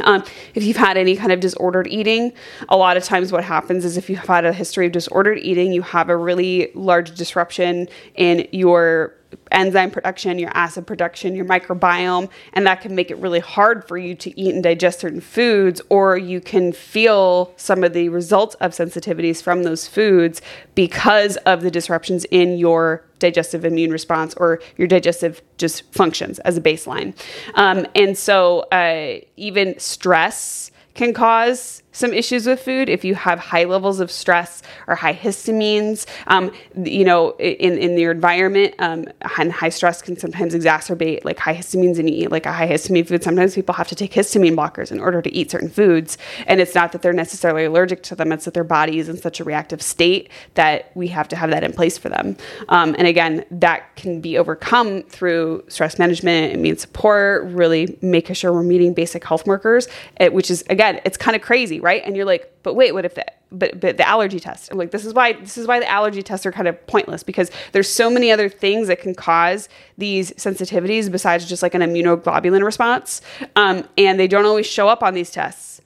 um, 0.04 0.24
if 0.56 0.64
you've 0.64 0.78
had 0.78 0.98
any 0.98 1.16
kind 1.16 1.32
of 1.32 1.40
disordered 1.40 1.88
eating, 1.88 2.34
a 2.70 2.78
lot 2.78 2.98
of 2.98 3.04
times 3.04 3.32
what 3.32 3.44
happens 3.44 3.86
is 3.86 3.98
if 3.98 4.10
you've 4.10 4.20
had 4.20 4.46
a 4.46 4.54
history 4.54 4.88
of 4.88 4.92
disordered 4.92 5.40
eating, 5.40 5.72
you 5.72 5.82
have 5.84 6.10
a 6.10 6.18
really 6.18 6.72
large 6.74 7.16
disruption 7.16 7.88
in 8.16 8.48
your 8.52 9.16
enzyme 9.52 9.92
production, 9.92 10.40
your 10.40 10.52
acid 10.54 10.88
production, 10.88 11.36
your 11.36 11.46
microbiome, 11.46 12.30
and 12.54 12.66
that 12.66 12.82
can 12.82 12.96
make 12.96 13.12
it 13.12 13.18
really 13.18 13.40
hard 13.40 13.88
for 13.88 13.98
you 13.98 14.16
to 14.16 14.40
eat 14.40 14.54
and 14.54 14.64
digest 14.64 15.00
certain 15.00 15.22
foods, 15.22 15.82
or 15.90 16.18
you 16.18 16.42
can 16.42 16.72
feel 16.72 17.54
some 17.58 17.84
of 17.84 17.94
the 17.94 18.10
results 18.10 18.56
of 18.56 18.72
sensitivities 18.72 19.42
from 19.42 19.64
those 19.64 19.88
foods 19.88 20.42
because 20.76 21.38
of 21.38 21.62
the 21.62 21.72
disruptions 21.72 22.26
in 22.26 22.58
your 22.58 23.06
digestive 23.20 23.64
immune 23.64 23.92
response 23.92 24.34
or 24.36 24.60
your 24.78 24.88
digestive 24.88 25.42
just 25.58 25.84
functions 25.94 26.40
as 26.40 26.58
a 26.58 26.62
baseline. 26.62 27.16
Um, 27.54 27.86
and 27.96 28.18
so, 28.18 28.62
uh, 28.72 29.20
even 29.38 29.78
stress 29.80 30.72
can 30.94 31.14
cause 31.14 31.83
some 31.94 32.14
issues 32.14 32.46
with 32.46 32.62
food, 32.62 32.90
if 32.90 33.06
you 33.06 33.16
have 33.16 33.40
high 33.40 33.64
levels 33.64 34.00
of 34.00 34.12
stress 34.12 34.62
or 34.88 34.96
high 34.96 35.14
histamines, 35.14 36.06
um, 36.28 36.52
you 36.76 37.06
know, 37.06 37.32
in, 37.38 37.78
in 37.78 37.98
your 37.98 38.12
environment, 38.12 38.74
um, 38.80 39.06
and 39.38 39.52
high 39.52 39.70
stress 39.70 40.02
can 40.02 40.18
sometimes 40.18 40.54
exacerbate 40.54 41.24
like 41.24 41.40
high 41.40 41.56
histamines 41.56 42.00
and 42.00 42.10
you 42.10 42.24
eat 42.24 42.32
like 42.32 42.46
a 42.46 42.52
high 42.52 42.68
histamine 42.68 43.08
food. 43.08 43.24
Sometimes 43.24 43.56
people 43.56 43.76
have 43.76 43.88
to 43.88 43.96
take 43.96 44.12
histamine 44.12 44.56
blockers 44.56 44.92
in 44.92 45.00
order 45.00 45.22
to 45.22 45.34
eat 45.34 45.52
certain 45.52 45.70
foods. 45.70 46.18
And 46.48 46.60
it's 46.60 46.74
not 46.74 46.92
that 46.92 47.04
they're 47.04 47.14
necessarily 47.14 47.66
allergic 47.66 48.02
to 48.04 48.16
them, 48.16 48.32
it's 48.32 48.46
that 48.46 48.56
their 48.56 48.64
body 48.64 48.98
is 48.98 49.08
in 49.08 49.18
such 49.18 49.40
a 49.40 49.44
reactive 49.44 49.82
state 49.82 50.30
that 50.56 50.92
we 50.96 51.08
have 51.10 51.28
to 51.28 51.36
have 51.36 51.52
that 51.52 51.64
in 51.64 51.74
place 51.74 51.98
for 51.98 52.10
them. 52.10 52.36
Um, 52.70 52.96
and 52.98 53.06
again, 53.08 53.46
that 53.52 53.96
can 53.96 54.20
be 54.20 54.38
overcome 54.38 55.04
through 55.04 55.64
stress 55.68 56.00
management, 56.00 56.54
immune 56.54 56.78
support, 56.78 57.46
really 57.46 58.00
making 58.02 58.34
sure 58.34 58.52
we're 58.52 58.64
meeting 58.64 58.96
basic 58.96 59.24
health 59.24 59.46
markers, 59.46 59.88
which 60.32 60.50
is, 60.50 60.64
again, 60.72 61.00
it's 61.06 61.18
kind 61.18 61.36
of 61.36 61.44
crazy 61.44 61.80
right? 61.84 62.02
And 62.06 62.16
you're 62.16 62.26
like, 62.26 62.52
but 62.64 62.76
wait, 62.76 62.94
what 62.94 63.06
if 63.06 63.16
that? 63.16 63.42
But 63.52 63.80
but 63.80 63.98
the 63.98 64.08
allergy 64.08 64.40
test. 64.40 64.72
I'm 64.72 64.78
like, 64.78 64.92
this 64.92 65.06
is 65.06 65.14
why 65.14 65.34
this 65.34 65.58
is 65.58 65.68
why 65.68 65.80
the 65.80 65.90
allergy 65.90 66.24
tests 66.24 66.46
are 66.46 66.52
kind 66.52 66.68
of 66.68 66.88
pointless 66.88 67.22
because 67.22 67.52
there's 67.74 67.90
so 67.90 68.10
many 68.10 68.32
other 68.32 68.50
things 68.50 68.88
that 68.88 69.00
can 69.00 69.14
cause 69.14 69.70
these 69.98 70.32
sensitivities 70.32 71.12
besides 71.12 71.46
just 71.48 71.62
like 71.62 71.76
an 71.76 71.82
immunoglobulin 71.82 72.64
response, 72.64 73.22
um, 73.56 73.88
and 73.98 74.20
they 74.20 74.28
don't 74.28 74.46
always 74.46 74.66
show 74.66 74.88
up 74.88 75.04
on 75.04 75.14
these 75.14 75.30
tests. 75.30 75.82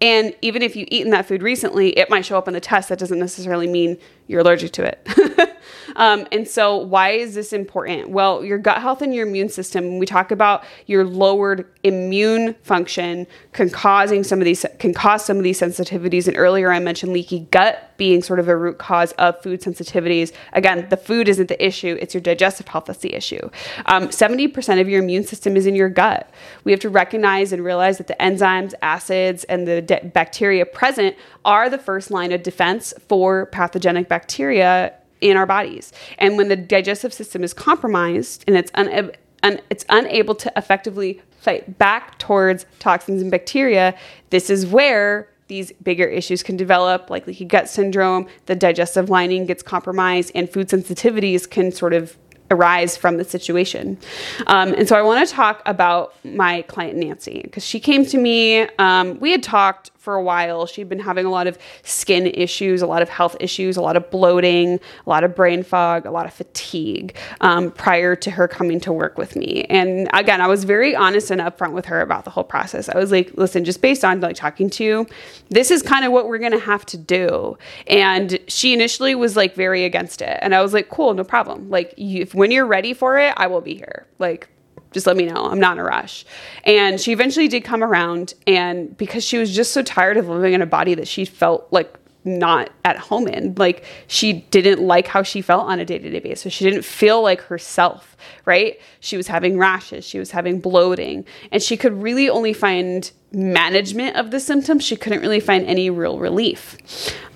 And 0.00 0.34
even 0.42 0.62
if 0.62 0.76
you've 0.76 0.88
eaten 0.90 1.10
that 1.12 1.26
food 1.26 1.42
recently, 1.42 1.90
it 1.90 2.10
might 2.10 2.24
show 2.24 2.36
up 2.36 2.48
in 2.48 2.54
the 2.54 2.60
test. 2.60 2.88
That 2.88 2.98
doesn't 2.98 3.18
necessarily 3.18 3.66
mean 3.66 3.98
you're 4.26 4.40
allergic 4.40 4.72
to 4.72 4.84
it. 4.84 5.56
um, 5.96 6.26
and 6.32 6.46
so, 6.46 6.76
why 6.76 7.10
is 7.10 7.34
this 7.34 7.52
important? 7.52 8.10
Well, 8.10 8.44
your 8.44 8.58
gut 8.58 8.80
health 8.80 9.02
and 9.02 9.14
your 9.14 9.26
immune 9.26 9.48
system, 9.48 9.98
we 9.98 10.06
talk 10.06 10.30
about 10.30 10.64
your 10.86 11.04
lowered 11.04 11.66
immune 11.82 12.54
function 12.62 13.26
can 13.52 13.70
causing 13.70 14.24
some 14.24 14.40
of 14.40 14.44
these 14.44 14.66
can 14.78 14.92
cause 14.92 15.24
some 15.24 15.36
of 15.36 15.44
these 15.44 15.60
sensitivities. 15.60 16.26
And 16.26 16.36
earlier 16.36 16.72
I 16.72 16.78
mentioned 16.80 17.12
leaky 17.12 17.40
gut 17.50 17.92
being 17.96 18.22
sort 18.22 18.38
of 18.38 18.48
a 18.48 18.56
root 18.56 18.78
cause 18.78 19.12
of 19.12 19.40
food 19.42 19.60
sensitivities. 19.60 20.32
Again, 20.52 20.86
the 20.90 20.96
food 20.96 21.28
isn't 21.28 21.48
the 21.48 21.64
issue, 21.64 21.96
it's 22.00 22.14
your 22.14 22.20
digestive 22.20 22.68
health 22.68 22.86
that's 22.86 23.00
the 23.00 23.14
issue. 23.14 23.50
Um, 23.86 24.08
70% 24.08 24.80
of 24.80 24.88
your 24.88 25.02
immune 25.02 25.24
system 25.24 25.56
is 25.56 25.66
in 25.66 25.74
your 25.74 25.88
gut. 25.88 26.30
We 26.64 26.72
have 26.72 26.80
to 26.80 26.88
recognize 26.88 27.52
and 27.52 27.64
realize 27.64 27.98
that 27.98 28.06
the 28.06 28.16
enzymes, 28.20 28.74
acids, 28.82 29.44
and 29.44 29.66
the 29.66 29.82
de- 29.82 30.04
bacteria 30.04 30.66
present 30.66 31.16
are 31.44 31.70
the 31.70 31.78
first 31.78 32.10
line 32.10 32.32
of 32.32 32.42
defense 32.42 32.92
for 33.08 33.46
pathogenic 33.46 34.08
bacteria 34.16 34.92
in 35.20 35.36
our 35.36 35.46
bodies. 35.46 35.92
And 36.18 36.36
when 36.38 36.48
the 36.48 36.56
digestive 36.56 37.12
system 37.12 37.44
is 37.44 37.52
compromised 37.52 38.44
and 38.46 38.56
it's 38.56 38.70
un- 38.74 39.12
un- 39.42 39.60
it's 39.68 39.84
unable 39.90 40.34
to 40.44 40.48
effectively 40.56 41.20
fight 41.46 41.78
back 41.78 42.18
towards 42.18 42.64
toxins 42.78 43.20
and 43.22 43.30
bacteria, 43.30 43.94
this 44.30 44.48
is 44.48 44.66
where 44.66 45.28
these 45.48 45.70
bigger 45.82 46.08
issues 46.20 46.42
can 46.42 46.56
develop, 46.56 47.10
like 47.10 47.26
leaky 47.26 47.44
gut 47.44 47.68
syndrome, 47.68 48.26
the 48.46 48.56
digestive 48.56 49.10
lining 49.10 49.46
gets 49.46 49.62
compromised, 49.62 50.32
and 50.34 50.50
food 50.50 50.68
sensitivities 50.68 51.48
can 51.48 51.70
sort 51.70 51.92
of 51.92 52.16
arise 52.50 52.96
from 52.96 53.16
the 53.16 53.24
situation. 53.24 53.98
Um, 54.46 54.72
and 54.74 54.88
so 54.88 54.96
I 54.96 55.02
want 55.02 55.28
to 55.28 55.34
talk 55.34 55.62
about 55.66 56.14
my 56.24 56.62
client 56.62 56.96
Nancy 56.96 57.40
because 57.42 57.64
she 57.64 57.80
came 57.80 58.04
to 58.06 58.18
me. 58.18 58.62
Um, 58.78 59.20
we 59.20 59.30
had 59.32 59.42
talked 59.42 59.90
for 60.06 60.14
a 60.14 60.22
while. 60.22 60.66
She'd 60.66 60.88
been 60.88 61.00
having 61.00 61.26
a 61.26 61.30
lot 61.30 61.48
of 61.48 61.58
skin 61.82 62.28
issues, 62.28 62.80
a 62.80 62.86
lot 62.86 63.02
of 63.02 63.08
health 63.08 63.34
issues, 63.40 63.76
a 63.76 63.80
lot 63.80 63.96
of 63.96 64.08
bloating, 64.08 64.78
a 65.04 65.10
lot 65.10 65.24
of 65.24 65.34
brain 65.34 65.64
fog, 65.64 66.06
a 66.06 66.12
lot 66.12 66.26
of 66.26 66.32
fatigue 66.32 67.16
um, 67.40 67.72
prior 67.72 68.14
to 68.14 68.30
her 68.30 68.46
coming 68.46 68.78
to 68.82 68.92
work 68.92 69.18
with 69.18 69.34
me. 69.34 69.64
And 69.64 70.08
again, 70.12 70.40
I 70.40 70.46
was 70.46 70.62
very 70.62 70.94
honest 70.94 71.32
and 71.32 71.40
upfront 71.40 71.72
with 71.72 71.86
her 71.86 72.00
about 72.00 72.24
the 72.24 72.30
whole 72.30 72.44
process. 72.44 72.88
I 72.88 72.96
was 72.96 73.10
like, 73.10 73.32
listen, 73.34 73.64
just 73.64 73.82
based 73.82 74.04
on 74.04 74.20
like 74.20 74.36
talking 74.36 74.70
to 74.70 74.84
you, 74.84 75.06
this 75.48 75.72
is 75.72 75.82
kind 75.82 76.04
of 76.04 76.12
what 76.12 76.28
we're 76.28 76.38
going 76.38 76.52
to 76.52 76.60
have 76.60 76.86
to 76.86 76.96
do. 76.96 77.58
And 77.88 78.38
she 78.46 78.72
initially 78.72 79.16
was 79.16 79.34
like 79.34 79.56
very 79.56 79.84
against 79.84 80.22
it. 80.22 80.38
And 80.40 80.54
I 80.54 80.62
was 80.62 80.72
like, 80.72 80.88
cool, 80.88 81.14
no 81.14 81.24
problem. 81.24 81.68
Like, 81.68 81.94
you, 81.96 82.22
if, 82.22 82.32
when 82.32 82.52
you're 82.52 82.64
ready 82.64 82.94
for 82.94 83.18
it, 83.18 83.34
I 83.36 83.48
will 83.48 83.60
be 83.60 83.74
here. 83.74 84.06
Like, 84.20 84.48
just 84.96 85.06
let 85.06 85.14
me 85.14 85.26
know. 85.26 85.44
I'm 85.44 85.60
not 85.60 85.72
in 85.72 85.78
a 85.78 85.84
rush. 85.84 86.24
And 86.64 86.98
she 86.98 87.12
eventually 87.12 87.48
did 87.48 87.64
come 87.64 87.84
around. 87.84 88.32
And 88.46 88.96
because 88.96 89.22
she 89.22 89.36
was 89.36 89.54
just 89.54 89.72
so 89.72 89.82
tired 89.82 90.16
of 90.16 90.26
living 90.26 90.54
in 90.54 90.62
a 90.62 90.66
body 90.66 90.94
that 90.94 91.06
she 91.06 91.26
felt 91.26 91.68
like 91.70 91.94
not 92.24 92.70
at 92.82 92.96
home 92.96 93.28
in. 93.28 93.54
Like 93.58 93.84
she 94.06 94.32
didn't 94.32 94.80
like 94.80 95.06
how 95.06 95.22
she 95.22 95.42
felt 95.42 95.66
on 95.66 95.78
a 95.80 95.84
day 95.84 95.98
to 95.98 96.10
day 96.10 96.18
basis. 96.18 96.50
She 96.50 96.64
didn't 96.64 96.82
feel 96.82 97.22
like 97.22 97.42
herself, 97.42 98.16
right? 98.46 98.80
She 99.00 99.18
was 99.18 99.28
having 99.28 99.58
rashes, 99.58 100.04
she 100.04 100.18
was 100.18 100.32
having 100.32 100.58
bloating, 100.58 101.24
and 101.52 101.62
she 101.62 101.76
could 101.76 101.92
really 102.02 102.28
only 102.28 102.54
find 102.54 103.10
management 103.32 104.16
of 104.16 104.30
the 104.30 104.40
symptoms. 104.40 104.82
She 104.82 104.96
couldn't 104.96 105.20
really 105.20 105.40
find 105.40 105.64
any 105.66 105.90
real 105.90 106.18
relief. 106.18 106.76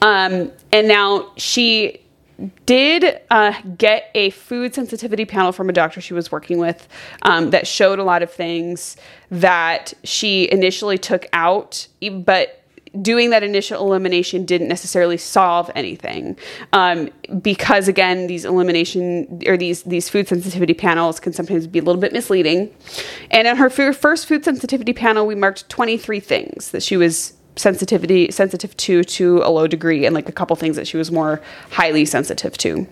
Um, 0.02 0.50
and 0.72 0.88
now 0.88 1.30
she 1.36 2.00
did 2.66 3.20
uh, 3.30 3.52
get 3.76 4.10
a 4.14 4.30
food 4.30 4.74
sensitivity 4.74 5.24
panel 5.24 5.52
from 5.52 5.68
a 5.68 5.72
doctor 5.72 6.00
she 6.00 6.14
was 6.14 6.32
working 6.32 6.58
with 6.58 6.88
um, 7.22 7.50
that 7.50 7.66
showed 7.66 7.98
a 7.98 8.04
lot 8.04 8.22
of 8.22 8.32
things 8.32 8.96
that 9.30 9.92
she 10.04 10.50
initially 10.50 10.98
took 10.98 11.26
out, 11.32 11.86
but 12.12 12.56
doing 13.00 13.30
that 13.30 13.42
initial 13.42 13.86
elimination 13.86 14.44
didn't 14.44 14.68
necessarily 14.68 15.16
solve 15.16 15.70
anything. 15.74 16.36
Um, 16.72 17.10
because 17.40 17.88
again 17.88 18.26
these 18.26 18.44
elimination 18.44 19.42
or 19.46 19.56
these 19.56 19.82
these 19.84 20.08
food 20.08 20.26
sensitivity 20.26 20.74
panels 20.74 21.20
can 21.20 21.32
sometimes 21.32 21.66
be 21.66 21.78
a 21.78 21.82
little 21.82 22.00
bit 22.00 22.12
misleading. 22.12 22.74
And 23.30 23.46
in 23.46 23.56
her 23.56 23.70
first 23.70 24.26
food 24.26 24.44
sensitivity 24.44 24.92
panel 24.92 25.26
we 25.26 25.34
marked 25.34 25.68
23 25.68 26.20
things 26.20 26.72
that 26.72 26.82
she 26.82 26.96
was 26.96 27.34
sensitivity 27.56 28.30
sensitive 28.30 28.76
to 28.76 29.04
to 29.04 29.42
a 29.44 29.50
low 29.50 29.66
degree 29.66 30.06
and 30.06 30.14
like 30.14 30.28
a 30.28 30.32
couple 30.32 30.56
things 30.56 30.76
that 30.76 30.86
she 30.86 30.96
was 30.96 31.10
more 31.10 31.40
highly 31.70 32.04
sensitive 32.04 32.56
to. 32.58 32.86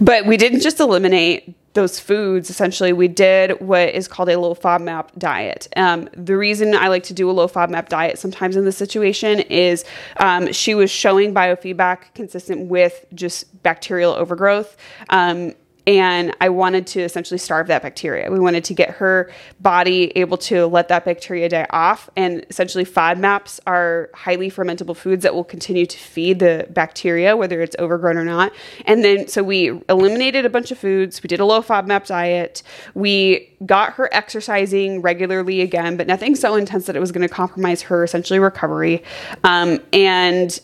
But 0.00 0.26
we 0.26 0.36
didn't 0.36 0.60
just 0.60 0.80
eliminate 0.80 1.56
those 1.74 2.00
foods 2.00 2.50
essentially. 2.50 2.92
We 2.92 3.06
did 3.06 3.60
what 3.60 3.90
is 3.90 4.08
called 4.08 4.28
a 4.28 4.38
low 4.38 4.54
fodmap 4.54 5.10
diet. 5.18 5.68
Um, 5.76 6.08
the 6.14 6.36
reason 6.36 6.74
i 6.74 6.88
like 6.88 7.04
to 7.04 7.14
do 7.14 7.30
a 7.30 7.32
low 7.32 7.46
fodmap 7.46 7.88
diet 7.88 8.18
sometimes 8.18 8.56
in 8.56 8.64
this 8.64 8.76
situation 8.76 9.40
is 9.40 9.84
um, 10.16 10.52
she 10.52 10.74
was 10.74 10.90
showing 10.90 11.32
biofeedback 11.32 12.14
consistent 12.14 12.68
with 12.68 13.04
just 13.14 13.62
bacterial 13.62 14.12
overgrowth. 14.12 14.76
Um, 15.10 15.54
and 15.86 16.34
I 16.40 16.48
wanted 16.48 16.86
to 16.88 17.00
essentially 17.00 17.38
starve 17.38 17.68
that 17.68 17.82
bacteria. 17.82 18.30
We 18.30 18.40
wanted 18.40 18.64
to 18.64 18.74
get 18.74 18.90
her 18.90 19.30
body 19.60 20.12
able 20.16 20.36
to 20.38 20.66
let 20.66 20.88
that 20.88 21.04
bacteria 21.04 21.48
die 21.48 21.66
off. 21.70 22.10
And 22.16 22.44
essentially, 22.50 22.84
FODMAPs 22.84 23.60
are 23.68 24.10
highly 24.12 24.50
fermentable 24.50 24.96
foods 24.96 25.22
that 25.22 25.34
will 25.34 25.44
continue 25.44 25.86
to 25.86 25.98
feed 25.98 26.40
the 26.40 26.66
bacteria, 26.70 27.36
whether 27.36 27.62
it's 27.62 27.76
overgrown 27.78 28.16
or 28.16 28.24
not. 28.24 28.52
And 28.86 29.04
then, 29.04 29.28
so 29.28 29.44
we 29.44 29.80
eliminated 29.88 30.44
a 30.44 30.50
bunch 30.50 30.72
of 30.72 30.78
foods. 30.78 31.22
We 31.22 31.28
did 31.28 31.38
a 31.38 31.44
low 31.44 31.62
FODMAP 31.62 32.06
diet. 32.06 32.64
We 32.94 33.48
got 33.64 33.92
her 33.92 34.12
exercising 34.12 35.02
regularly 35.02 35.60
again, 35.60 35.96
but 35.96 36.08
nothing 36.08 36.34
so 36.34 36.56
intense 36.56 36.86
that 36.86 36.96
it 36.96 37.00
was 37.00 37.12
going 37.12 37.26
to 37.26 37.32
compromise 37.32 37.82
her 37.82 38.02
essentially 38.02 38.40
recovery. 38.40 39.04
Um, 39.44 39.78
and 39.92 40.60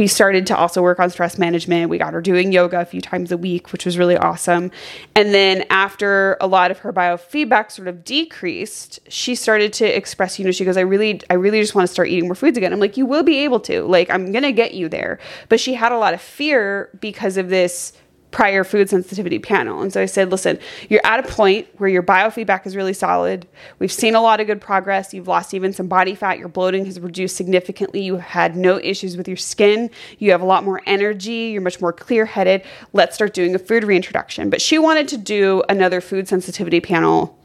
we 0.00 0.06
started 0.06 0.46
to 0.46 0.56
also 0.56 0.80
work 0.80 0.98
on 0.98 1.10
stress 1.10 1.36
management. 1.36 1.90
We 1.90 1.98
got 1.98 2.14
her 2.14 2.22
doing 2.22 2.52
yoga 2.52 2.80
a 2.80 2.86
few 2.86 3.02
times 3.02 3.30
a 3.30 3.36
week, 3.36 3.70
which 3.70 3.84
was 3.84 3.98
really 3.98 4.16
awesome. 4.16 4.70
And 5.14 5.34
then 5.34 5.66
after 5.68 6.38
a 6.40 6.46
lot 6.46 6.70
of 6.70 6.78
her 6.78 6.90
biofeedback 6.90 7.70
sort 7.70 7.86
of 7.86 8.02
decreased, 8.02 8.98
she 9.08 9.34
started 9.34 9.74
to 9.74 9.84
express, 9.84 10.38
you 10.38 10.46
know, 10.46 10.52
she 10.52 10.64
goes, 10.64 10.78
I 10.78 10.80
really, 10.80 11.20
I 11.28 11.34
really 11.34 11.60
just 11.60 11.74
want 11.74 11.86
to 11.86 11.92
start 11.92 12.08
eating 12.08 12.28
more 12.28 12.34
foods 12.34 12.56
again. 12.56 12.72
I'm 12.72 12.80
like, 12.80 12.96
you 12.96 13.04
will 13.04 13.22
be 13.22 13.40
able 13.40 13.60
to. 13.60 13.82
Like, 13.82 14.08
I'm 14.08 14.32
gonna 14.32 14.52
get 14.52 14.72
you 14.72 14.88
there. 14.88 15.18
But 15.50 15.60
she 15.60 15.74
had 15.74 15.92
a 15.92 15.98
lot 15.98 16.14
of 16.14 16.22
fear 16.22 16.88
because 16.98 17.36
of 17.36 17.50
this 17.50 17.92
prior 18.30 18.62
food 18.62 18.88
sensitivity 18.88 19.38
panel. 19.38 19.82
And 19.82 19.92
so 19.92 20.00
I 20.00 20.06
said, 20.06 20.30
listen, 20.30 20.58
you're 20.88 21.00
at 21.04 21.20
a 21.20 21.28
point 21.28 21.66
where 21.78 21.88
your 21.88 22.02
biofeedback 22.02 22.66
is 22.66 22.76
really 22.76 22.92
solid. 22.92 23.46
We've 23.78 23.90
seen 23.90 24.14
a 24.14 24.20
lot 24.20 24.40
of 24.40 24.46
good 24.46 24.60
progress. 24.60 25.12
You've 25.12 25.28
lost 25.28 25.52
even 25.54 25.72
some 25.72 25.88
body 25.88 26.14
fat. 26.14 26.38
Your 26.38 26.48
bloating 26.48 26.84
has 26.86 27.00
reduced 27.00 27.36
significantly. 27.36 28.02
You 28.02 28.18
had 28.18 28.56
no 28.56 28.78
issues 28.78 29.16
with 29.16 29.26
your 29.26 29.36
skin. 29.36 29.90
You 30.18 30.30
have 30.30 30.42
a 30.42 30.46
lot 30.46 30.64
more 30.64 30.80
energy. 30.86 31.50
You're 31.52 31.62
much 31.62 31.80
more 31.80 31.92
clear 31.92 32.24
headed. 32.24 32.62
Let's 32.92 33.14
start 33.14 33.34
doing 33.34 33.54
a 33.54 33.58
food 33.58 33.84
reintroduction. 33.84 34.50
But 34.50 34.62
she 34.62 34.78
wanted 34.78 35.08
to 35.08 35.16
do 35.16 35.62
another 35.68 36.00
food 36.00 36.28
sensitivity 36.28 36.80
panel 36.80 37.39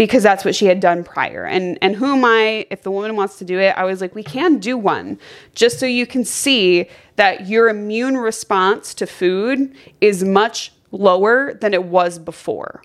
because 0.00 0.22
that's 0.22 0.46
what 0.46 0.54
she 0.54 0.64
had 0.64 0.80
done 0.80 1.04
prior. 1.04 1.44
And 1.44 1.76
and 1.82 1.94
who 1.94 2.06
am 2.06 2.24
I 2.24 2.66
if 2.70 2.82
the 2.82 2.90
woman 2.90 3.16
wants 3.16 3.36
to 3.36 3.44
do 3.44 3.58
it? 3.58 3.76
I 3.76 3.84
was 3.84 4.00
like, 4.00 4.14
we 4.14 4.22
can 4.22 4.56
do 4.56 4.78
one 4.78 5.18
just 5.54 5.78
so 5.78 5.84
you 5.84 6.06
can 6.06 6.24
see 6.24 6.88
that 7.16 7.48
your 7.48 7.68
immune 7.68 8.16
response 8.16 8.94
to 8.94 9.06
food 9.06 9.74
is 10.00 10.24
much 10.24 10.72
lower 10.90 11.52
than 11.52 11.74
it 11.74 11.84
was 11.84 12.18
before. 12.18 12.82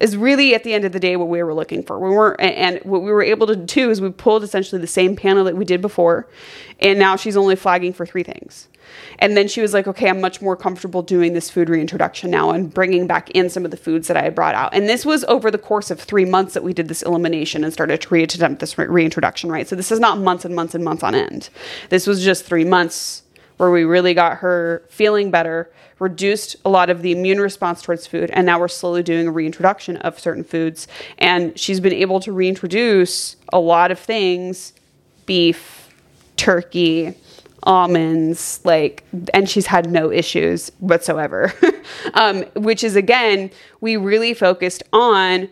Is 0.00 0.16
really 0.16 0.54
at 0.54 0.64
the 0.64 0.72
end 0.74 0.84
of 0.84 0.92
the 0.92 1.00
day 1.00 1.16
what 1.16 1.28
we 1.28 1.42
were 1.42 1.54
looking 1.54 1.82
for. 1.82 1.98
We 1.98 2.10
weren't, 2.10 2.40
and 2.40 2.78
what 2.84 3.02
we 3.02 3.10
were 3.10 3.22
able 3.22 3.46
to 3.46 3.56
do 3.56 3.90
is 3.90 4.00
we 4.00 4.10
pulled 4.10 4.42
essentially 4.42 4.80
the 4.80 4.86
same 4.86 5.16
panel 5.16 5.44
that 5.44 5.56
we 5.56 5.64
did 5.64 5.80
before, 5.80 6.28
and 6.80 6.98
now 6.98 7.16
she's 7.16 7.36
only 7.36 7.56
flagging 7.56 7.92
for 7.92 8.06
three 8.06 8.22
things. 8.22 8.68
And 9.18 9.36
then 9.36 9.48
she 9.48 9.60
was 9.60 9.74
like, 9.74 9.86
okay, 9.86 10.08
I'm 10.08 10.20
much 10.20 10.40
more 10.40 10.56
comfortable 10.56 11.02
doing 11.02 11.34
this 11.34 11.50
food 11.50 11.68
reintroduction 11.68 12.30
now 12.30 12.50
and 12.50 12.72
bringing 12.72 13.06
back 13.06 13.30
in 13.30 13.50
some 13.50 13.64
of 13.64 13.70
the 13.70 13.76
foods 13.76 14.08
that 14.08 14.16
I 14.16 14.22
had 14.22 14.34
brought 14.34 14.54
out. 14.54 14.72
And 14.72 14.88
this 14.88 15.04
was 15.04 15.24
over 15.24 15.50
the 15.50 15.58
course 15.58 15.90
of 15.90 16.00
three 16.00 16.24
months 16.24 16.54
that 16.54 16.62
we 16.62 16.72
did 16.72 16.88
this 16.88 17.02
elimination 17.02 17.64
and 17.64 17.72
started 17.72 18.00
to 18.00 18.08
reattempt 18.08 18.60
this 18.60 18.78
re- 18.78 18.86
reintroduction, 18.86 19.50
right? 19.50 19.68
So 19.68 19.76
this 19.76 19.92
is 19.92 20.00
not 20.00 20.18
months 20.18 20.44
and 20.44 20.54
months 20.54 20.74
and 20.74 20.84
months 20.84 21.02
on 21.02 21.14
end. 21.14 21.50
This 21.90 22.06
was 22.06 22.24
just 22.24 22.44
three 22.44 22.64
months 22.64 23.24
where 23.58 23.70
we 23.70 23.84
really 23.84 24.14
got 24.14 24.38
her 24.38 24.82
feeling 24.88 25.30
better, 25.30 25.70
reduced 25.98 26.56
a 26.64 26.70
lot 26.70 26.88
of 26.90 27.02
the 27.02 27.12
immune 27.12 27.40
response 27.40 27.82
towards 27.82 28.06
food, 28.06 28.30
and 28.30 28.46
now 28.46 28.58
we're 28.58 28.68
slowly 28.68 29.02
doing 29.02 29.28
a 29.28 29.30
reintroduction 29.30 29.96
of 29.98 30.18
certain 30.18 30.44
foods. 30.44 30.88
And 31.18 31.58
she's 31.58 31.80
been 31.80 31.92
able 31.92 32.20
to 32.20 32.32
reintroduce 32.32 33.36
a 33.52 33.58
lot 33.58 33.90
of 33.90 33.98
things 33.98 34.72
beef, 35.26 35.92
turkey, 36.36 37.14
almonds, 37.64 38.60
like, 38.64 39.04
and 39.34 39.48
she's 39.48 39.66
had 39.66 39.90
no 39.90 40.10
issues 40.10 40.70
whatsoever. 40.78 41.52
um, 42.14 42.44
which 42.54 42.82
is, 42.82 42.96
again, 42.96 43.50
we 43.80 43.96
really 43.96 44.32
focused 44.34 44.82
on 44.92 45.48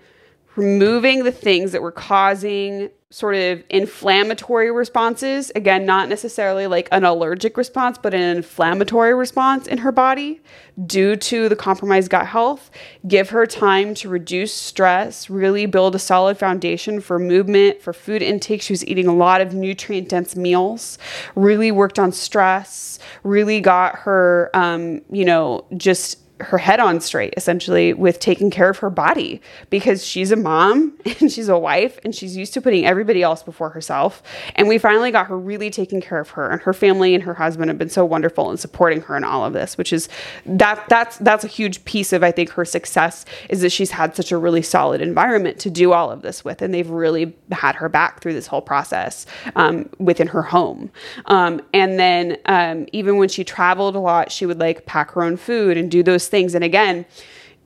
removing 0.55 1.25
the 1.25 1.33
things 1.33 1.73
that 1.73 1.83
were 1.83 1.93
causing 1.93 2.89
sort 3.11 3.37
of 3.37 3.63
inflammatory 3.71 4.71
responses. 4.73 5.53
Again, 5.55 5.87
not 5.87 6.09
necessarily 6.09 6.67
like 6.67 6.89
an 6.91 7.05
allergic 7.05 7.57
response, 7.57 7.99
but 7.99 8.13
an 8.13 8.37
inflammatory 8.37 9.15
response 9.15 9.69
in 9.69 9.79
her 9.79 9.93
body 9.93 10.41
due 10.87 11.15
to 11.15 11.49
the 11.49 11.55
compromised 11.55 12.11
gut 12.11 12.27
health. 12.27 12.69
Give 13.07 13.31
her 13.31 13.47
time 13.47 13.95
to 13.95 14.09
reduce 14.09 14.53
stress, 14.53 15.31
really 15.31 15.67
build 15.67 15.95
a 15.95 16.01
solid 16.01 16.37
foundation 16.37 17.01
for 17.01 17.21
movement, 17.21 17.81
for 17.81 17.93
food 17.93 18.23
intake. 18.23 18.61
She 18.61 18.73
was 18.73 18.85
eating 18.87 19.07
a 19.07 19.15
lot 19.15 19.41
of 19.41 19.55
nutrient 19.55 20.09
dense 20.09 20.35
meals, 20.35 20.99
really 21.37 21.71
worked 21.71 22.01
on 22.01 22.11
stress, 22.11 22.99
really 23.23 23.61
got 23.61 23.97
her, 24.01 24.51
um, 24.53 25.01
you 25.11 25.25
know, 25.25 25.65
just 25.77 26.19
her 26.40 26.59
head 26.59 26.81
on 26.81 27.00
straight 27.00 27.33
essentially 27.37 27.95
with 27.95 28.21
taking 28.21 28.50
care 28.50 28.69
of 28.69 28.78
her 28.78 28.90
body 28.90 29.40
because 29.71 30.05
she's 30.05 30.31
a 30.31 30.37
mom 30.37 30.93
and 31.21 31.33
she's 31.33 31.49
a 31.49 31.59
wife 31.59 31.99
and 32.05 32.14
she's 32.14 32.37
used 32.37 32.52
to 32.55 32.61
putting 32.61 32.85
everybody 32.85 33.23
else 33.23 33.43
before 33.43 33.71
herself. 33.71 34.23
And 34.55 34.69
we 34.69 34.78
finally 34.78 35.11
got 35.11 35.28
her 35.28 35.38
really 35.38 35.71
taking 35.71 36.00
care 36.00 36.21
of 36.21 36.31
her. 36.31 36.50
And 36.50 36.61
her 36.62 36.75
family 36.75 37.14
and 37.14 37.25
her 37.25 37.35
husband 37.35 37.71
have 37.71 37.78
been 37.78 37.88
so 37.88 38.05
wonderful 38.05 38.50
in 38.50 38.57
supporting 38.59 39.00
her 39.02 39.16
in 39.16 39.25
all 39.25 39.45
of 39.45 39.52
this 39.52 39.78
which 39.78 39.93
is 39.93 40.09
that 40.45 40.85
that's 40.88 41.16
that's 41.19 41.45
a 41.45 41.49
huge 41.49 41.85
piece 41.85 42.12
of 42.12 42.23
I 42.23 42.31
think 42.31 42.50
her 42.50 42.64
success 42.64 43.25
is 43.49 43.62
that 43.62 43.71
she's 43.71 43.90
had 43.90 44.14
such 44.14 44.31
a 44.31 44.37
really 44.37 44.62
solid 44.62 45.00
environment 45.00 45.59
to 45.61 45.71
do 45.71 45.93
all 45.93 46.11
of 46.11 46.23
this 46.23 46.45
with. 46.45 46.61
And 46.61 46.75
they've 46.75 46.88
really 46.88 47.35
had 47.52 47.76
her 47.76 47.88
back 47.88 48.21
through 48.21 48.35
this 48.35 48.47
whole 48.47 48.61
process 48.61 49.26
um, 49.55 49.88
within 49.99 50.26
her 50.28 50.43
home. 50.43 50.90
Um, 51.26 51.62
and 51.73 51.99
then 51.99 52.37
um, 52.47 52.87
even 52.93 53.16
when 53.16 53.28
she 53.28 53.45
traveled 53.45 53.97
a 53.97 54.00
lot 54.00 54.31
she 54.31 54.45
would 54.45 54.59
like 54.59 54.87
pack 54.87 55.12
her 55.12 55.23
own 55.23 55.37
food 55.37 55.76
and 55.76 55.90
do 55.90 56.02
those 56.02 56.25
things. 56.28 56.54
And 56.54 56.64
again, 56.64 57.06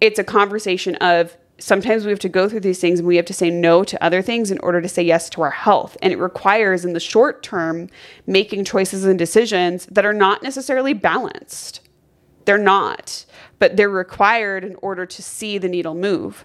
it's 0.00 0.18
a 0.18 0.24
conversation 0.24 0.96
of 0.96 1.36
sometimes 1.58 2.04
we 2.04 2.10
have 2.10 2.18
to 2.20 2.28
go 2.28 2.48
through 2.48 2.60
these 2.60 2.80
things 2.80 3.00
and 3.00 3.08
we 3.08 3.16
have 3.16 3.26
to 3.26 3.34
say 3.34 3.50
no 3.50 3.84
to 3.84 4.02
other 4.02 4.22
things 4.22 4.50
in 4.50 4.58
order 4.60 4.80
to 4.80 4.88
say 4.88 5.02
yes 5.02 5.28
to 5.30 5.42
our 5.42 5.50
health. 5.50 5.96
And 6.02 6.12
it 6.12 6.18
requires, 6.18 6.84
in 6.84 6.94
the 6.94 7.00
short 7.00 7.42
term, 7.42 7.88
making 8.26 8.64
choices 8.64 9.04
and 9.04 9.18
decisions 9.18 9.86
that 9.86 10.04
are 10.04 10.14
not 10.14 10.42
necessarily 10.42 10.94
balanced. 10.94 11.80
They're 12.46 12.58
not, 12.58 13.24
but 13.58 13.76
they're 13.76 13.90
required 13.90 14.64
in 14.64 14.76
order 14.76 15.06
to 15.06 15.22
see 15.22 15.58
the 15.58 15.68
needle 15.68 15.94
move. 15.94 16.44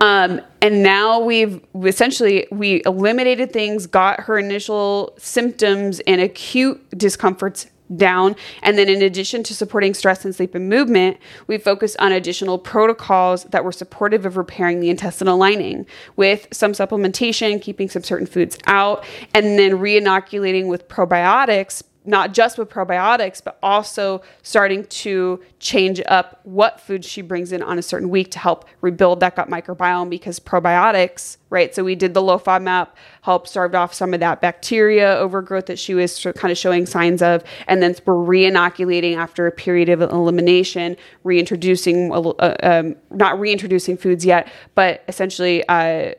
Um, 0.00 0.40
and 0.62 0.82
now 0.82 1.20
we've 1.20 1.60
essentially 1.84 2.46
we 2.50 2.82
eliminated 2.86 3.52
things, 3.52 3.86
got 3.86 4.20
her 4.20 4.38
initial 4.38 5.14
symptoms 5.18 6.00
and 6.00 6.20
acute 6.20 6.80
discomforts 6.96 7.66
down. 7.96 8.36
And 8.62 8.78
then, 8.78 8.88
in 8.88 9.02
addition 9.02 9.42
to 9.44 9.54
supporting 9.54 9.94
stress 9.94 10.24
and 10.24 10.34
sleep 10.34 10.54
and 10.54 10.68
movement, 10.68 11.18
we 11.46 11.58
focused 11.58 11.96
on 11.98 12.12
additional 12.12 12.58
protocols 12.58 13.44
that 13.44 13.64
were 13.64 13.72
supportive 13.72 14.26
of 14.26 14.36
repairing 14.36 14.80
the 14.80 14.90
intestinal 14.90 15.38
lining 15.38 15.86
with 16.16 16.46
some 16.52 16.72
supplementation, 16.72 17.60
keeping 17.60 17.88
some 17.88 18.02
certain 18.02 18.26
foods 18.26 18.58
out, 18.66 19.04
and 19.34 19.58
then 19.58 19.78
re 19.78 19.96
inoculating 19.96 20.68
with 20.68 20.88
probiotics 20.88 21.82
not 22.04 22.32
just 22.32 22.56
with 22.56 22.68
probiotics, 22.70 23.44
but 23.44 23.58
also 23.62 24.22
starting 24.42 24.84
to 24.84 25.40
change 25.58 26.00
up 26.08 26.40
what 26.44 26.80
food 26.80 27.04
she 27.04 27.20
brings 27.20 27.52
in 27.52 27.62
on 27.62 27.78
a 27.78 27.82
certain 27.82 28.08
week 28.08 28.30
to 28.30 28.38
help 28.38 28.64
rebuild 28.80 29.20
that 29.20 29.36
gut 29.36 29.50
microbiome 29.50 30.08
because 30.08 30.40
probiotics, 30.40 31.36
right? 31.50 31.74
So 31.74 31.84
we 31.84 31.94
did 31.94 32.14
the 32.14 32.22
low 32.22 32.38
FODMAP, 32.38 32.88
help 33.22 33.46
starve 33.46 33.74
off 33.74 33.92
some 33.92 34.14
of 34.14 34.20
that 34.20 34.40
bacteria 34.40 35.14
overgrowth 35.16 35.66
that 35.66 35.78
she 35.78 35.92
was 35.92 36.26
kind 36.36 36.50
of 36.50 36.56
showing 36.56 36.86
signs 36.86 37.20
of. 37.20 37.44
And 37.68 37.82
then 37.82 37.94
we're 38.06 38.14
re-inoculating 38.14 39.16
after 39.16 39.46
a 39.46 39.52
period 39.52 39.90
of 39.90 40.00
elimination, 40.00 40.96
reintroducing, 41.22 42.12
uh, 42.12 42.56
um, 42.62 42.96
not 43.10 43.38
reintroducing 43.38 43.98
foods 43.98 44.24
yet, 44.24 44.50
but 44.74 45.04
essentially, 45.06 45.66
uh, 45.68 46.14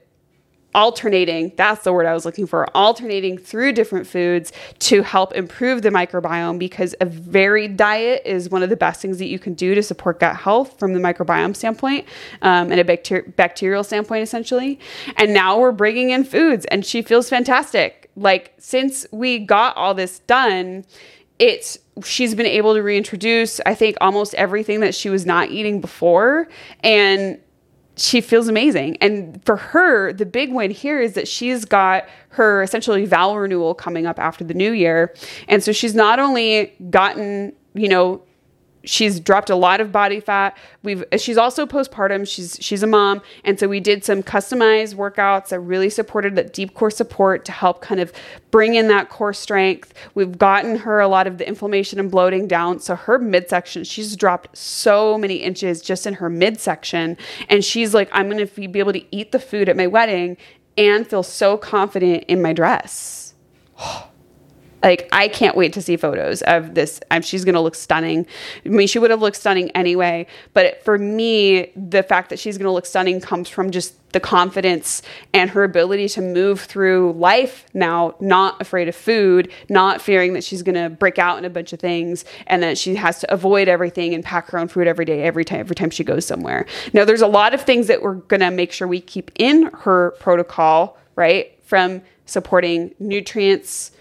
alternating 0.74 1.52
that's 1.58 1.84
the 1.84 1.92
word 1.92 2.06
i 2.06 2.14
was 2.14 2.26
looking 2.26 2.48
for 2.48 2.66
alternating 2.76 3.38
through 3.38 3.72
different 3.72 4.08
foods 4.08 4.52
to 4.80 5.02
help 5.02 5.34
improve 5.34 5.82
the 5.82 5.90
microbiome 5.90 6.58
because 6.58 6.96
a 7.02 7.06
varied 7.06 7.78
diet 7.78 8.22
is 8.26 8.50
one 8.50 8.64
of 8.64 8.70
the 8.70 8.76
best 8.76 9.02
things 9.02 9.18
that 9.18 9.28
you 9.28 9.40
can 9.40 9.54
do 9.54 9.76
to 9.76 9.84
support 9.84 10.20
gut 10.20 10.36
health 10.36 10.78
from 10.80 10.94
the 10.94 11.00
microbiome 11.00 11.56
standpoint 11.56 12.06
um, 12.42 12.72
and 12.72 12.80
a 12.80 12.84
bacter- 12.84 13.36
bacterial 13.36 13.84
standpoint 13.84 14.24
essentially. 14.24 14.80
And 15.18 15.34
now 15.34 15.60
we're 15.60 15.72
bringing 15.72 16.12
in 16.12 16.24
foods 16.24 16.66
and 16.66 16.86
she 16.86 17.02
feels 17.02 17.30
fantastic. 17.30 18.10
Like 18.16 18.54
since 18.58 19.06
we 19.12 19.40
got 19.40 19.76
all 19.78 19.94
this 19.94 20.20
done 20.20 20.86
it's 21.40 21.80
she's 22.04 22.36
been 22.36 22.46
able 22.46 22.76
to 22.76 22.82
reintroduce 22.82 23.60
i 23.66 23.74
think 23.74 23.98
almost 24.00 24.36
everything 24.36 24.80
that 24.82 24.94
she 24.94 25.10
was 25.10 25.26
not 25.26 25.50
eating 25.50 25.82
before. 25.82 26.48
And 26.84 27.40
she 27.98 28.22
feels 28.22 28.48
amazing. 28.48 28.98
And 29.02 29.44
for 29.46 29.58
her, 29.58 30.14
the 30.14 30.26
big 30.26 30.52
win 30.52 30.72
here 30.72 31.00
is 31.02 31.14
that 31.14 31.28
she's 31.28 31.66
got 31.66 32.08
her 32.30 32.64
essentially 32.64 33.06
vow 33.06 33.36
renewal 33.36 33.74
coming 33.74 34.06
up 34.06 34.20
after 34.20 34.44
the 34.44 34.54
new 34.54 34.72
year. 34.72 35.14
And 35.48 35.64
so 35.64 35.72
she's 35.72 35.94
not 35.94 36.20
only 36.20 36.74
gotten, 36.90 37.54
you 37.74 37.90
know, 37.90 38.22
she's 38.84 39.20
dropped 39.20 39.50
a 39.50 39.56
lot 39.56 39.82
of 39.82 39.92
body 39.92 40.20
fat. 40.20 40.58
We've 40.84 41.04
she's 41.18 41.38
also 41.38 41.66
postpartum. 41.66 42.28
She's 42.28 42.58
she's 42.60 42.84
a 42.84 42.88
mom, 42.88 43.22
and 43.44 43.60
so 43.60 43.68
we 43.68 43.80
did 43.80 44.04
some 44.04 44.24
customized 44.24 44.96
workouts 44.96 45.50
that 45.50 45.60
really 45.60 45.90
supported 45.90 46.36
that 46.36 46.54
deep 46.54 46.74
core 46.74 46.92
support 46.92 47.46
to 47.46 47.52
help 47.52 47.82
kind 47.82 48.00
of 48.00 48.12
bring 48.50 48.76
in 48.76 48.88
that 48.88 49.10
core 49.10 49.34
strength. 49.34 49.94
We've 50.16 50.38
gotten 50.38 50.78
her 50.78 51.00
a 51.00 51.08
lot 51.08 51.28
of 51.28 51.38
the 51.38 51.48
inflammation 51.48 52.00
and 52.00 52.10
bloating 52.10 52.48
down. 52.48 52.80
So 52.80 52.96
her 52.96 53.20
midsection, 53.20 53.84
she's 53.84 54.16
dropped 54.16 54.58
so 54.58 55.18
many 55.18 55.36
inches 55.36 55.82
just 55.82 56.06
in 56.08 56.16
her 56.16 56.30
midsection, 56.30 57.18
and 57.50 57.64
she's 57.64 57.94
like, 57.94 58.10
I'm 58.12 58.30
gonna 58.30 58.48
be 58.48 58.80
able 58.80 58.94
to 58.94 59.16
eat 59.16 59.32
the 59.32 59.40
food 59.40 59.70
at 59.70 59.78
my 59.78 59.88
wedding 59.88 60.38
and 60.78 61.08
feel 61.08 61.24
so 61.24 61.58
confident 61.58 62.24
in 62.28 62.42
my 62.42 62.54
dress. 62.54 63.34
Like 64.84 65.08
I 65.12 65.28
can't 65.28 65.56
wait 65.56 65.74
to 65.74 65.82
see 65.82 65.98
photos 65.98 66.42
of 66.44 66.74
this. 66.76 67.00
Um, 67.12 67.22
she's 67.22 67.46
going 67.46 67.56
to 67.56 67.62
look 67.62 67.76
stunning. 67.76 68.26
I 68.66 68.70
mean, 68.70 68.88
she 68.88 69.00
would 69.00 69.12
have 69.12 69.22
looked 69.22 69.38
stunning 69.38 69.72
anyway, 69.72 70.28
but 70.54 70.84
for 70.84 70.98
me, 70.98 71.72
the 71.76 72.04
fact 72.04 72.30
that 72.30 72.40
she's 72.40 72.58
going 72.58 72.66
to 72.66 72.72
look 72.72 72.86
stunning 72.86 73.22
comes 73.22 73.50
from 73.50 73.72
just 73.72 73.96
the 74.12 74.20
confidence 74.20 75.02
and 75.34 75.50
her 75.52 75.64
ability 75.64 76.10
to 76.10 76.22
move 76.22 76.60
through 76.62 77.14
life 77.14 77.66
now, 77.74 78.14
not 78.20 78.60
afraid 78.62 78.90
of 78.90 78.96
food, 78.96 79.50
not 79.70 80.02
fearing 80.02 80.34
that 80.34 80.44
she's 80.44 80.64
going 80.64 80.76
to 80.76 80.90
break 80.90 81.18
out 81.18 81.38
in 81.38 81.46
a 81.46 81.50
bunch 81.50 81.72
of 81.72 81.80
things, 81.80 82.26
and 82.48 82.62
that 82.62 82.78
she 82.78 82.96
has 82.96 83.20
to 83.20 83.34
avoid 83.34 83.68
everything 83.70 84.14
and 84.14 84.24
pack 84.24 84.50
her 84.50 84.60
own 84.60 84.68
food 84.68 84.88
every 84.88 85.06
day, 85.06 85.24
every 85.24 85.46
time, 85.46 85.60
every 85.62 85.76
time 85.76 85.90
she 85.90 86.04
goes 86.04 86.26
somewhere. 86.26 86.66
Now, 86.92 87.06
there's 87.06 87.22
a 87.22 87.28
lot 87.28 87.54
of 87.54 87.62
things 87.62 87.88
that 87.88 88.02
we're 88.02 88.16
going 88.16 88.42
to 88.42 88.52
make 88.52 88.74
sure 88.74 88.88
we 88.88 89.00
keep 89.00 89.32
in 89.36 89.72
her 89.82 90.12
protocol, 90.20 90.98
right? 91.16 91.58
From 91.64 92.02
supporting 92.26 92.94
nutrients 93.00 93.92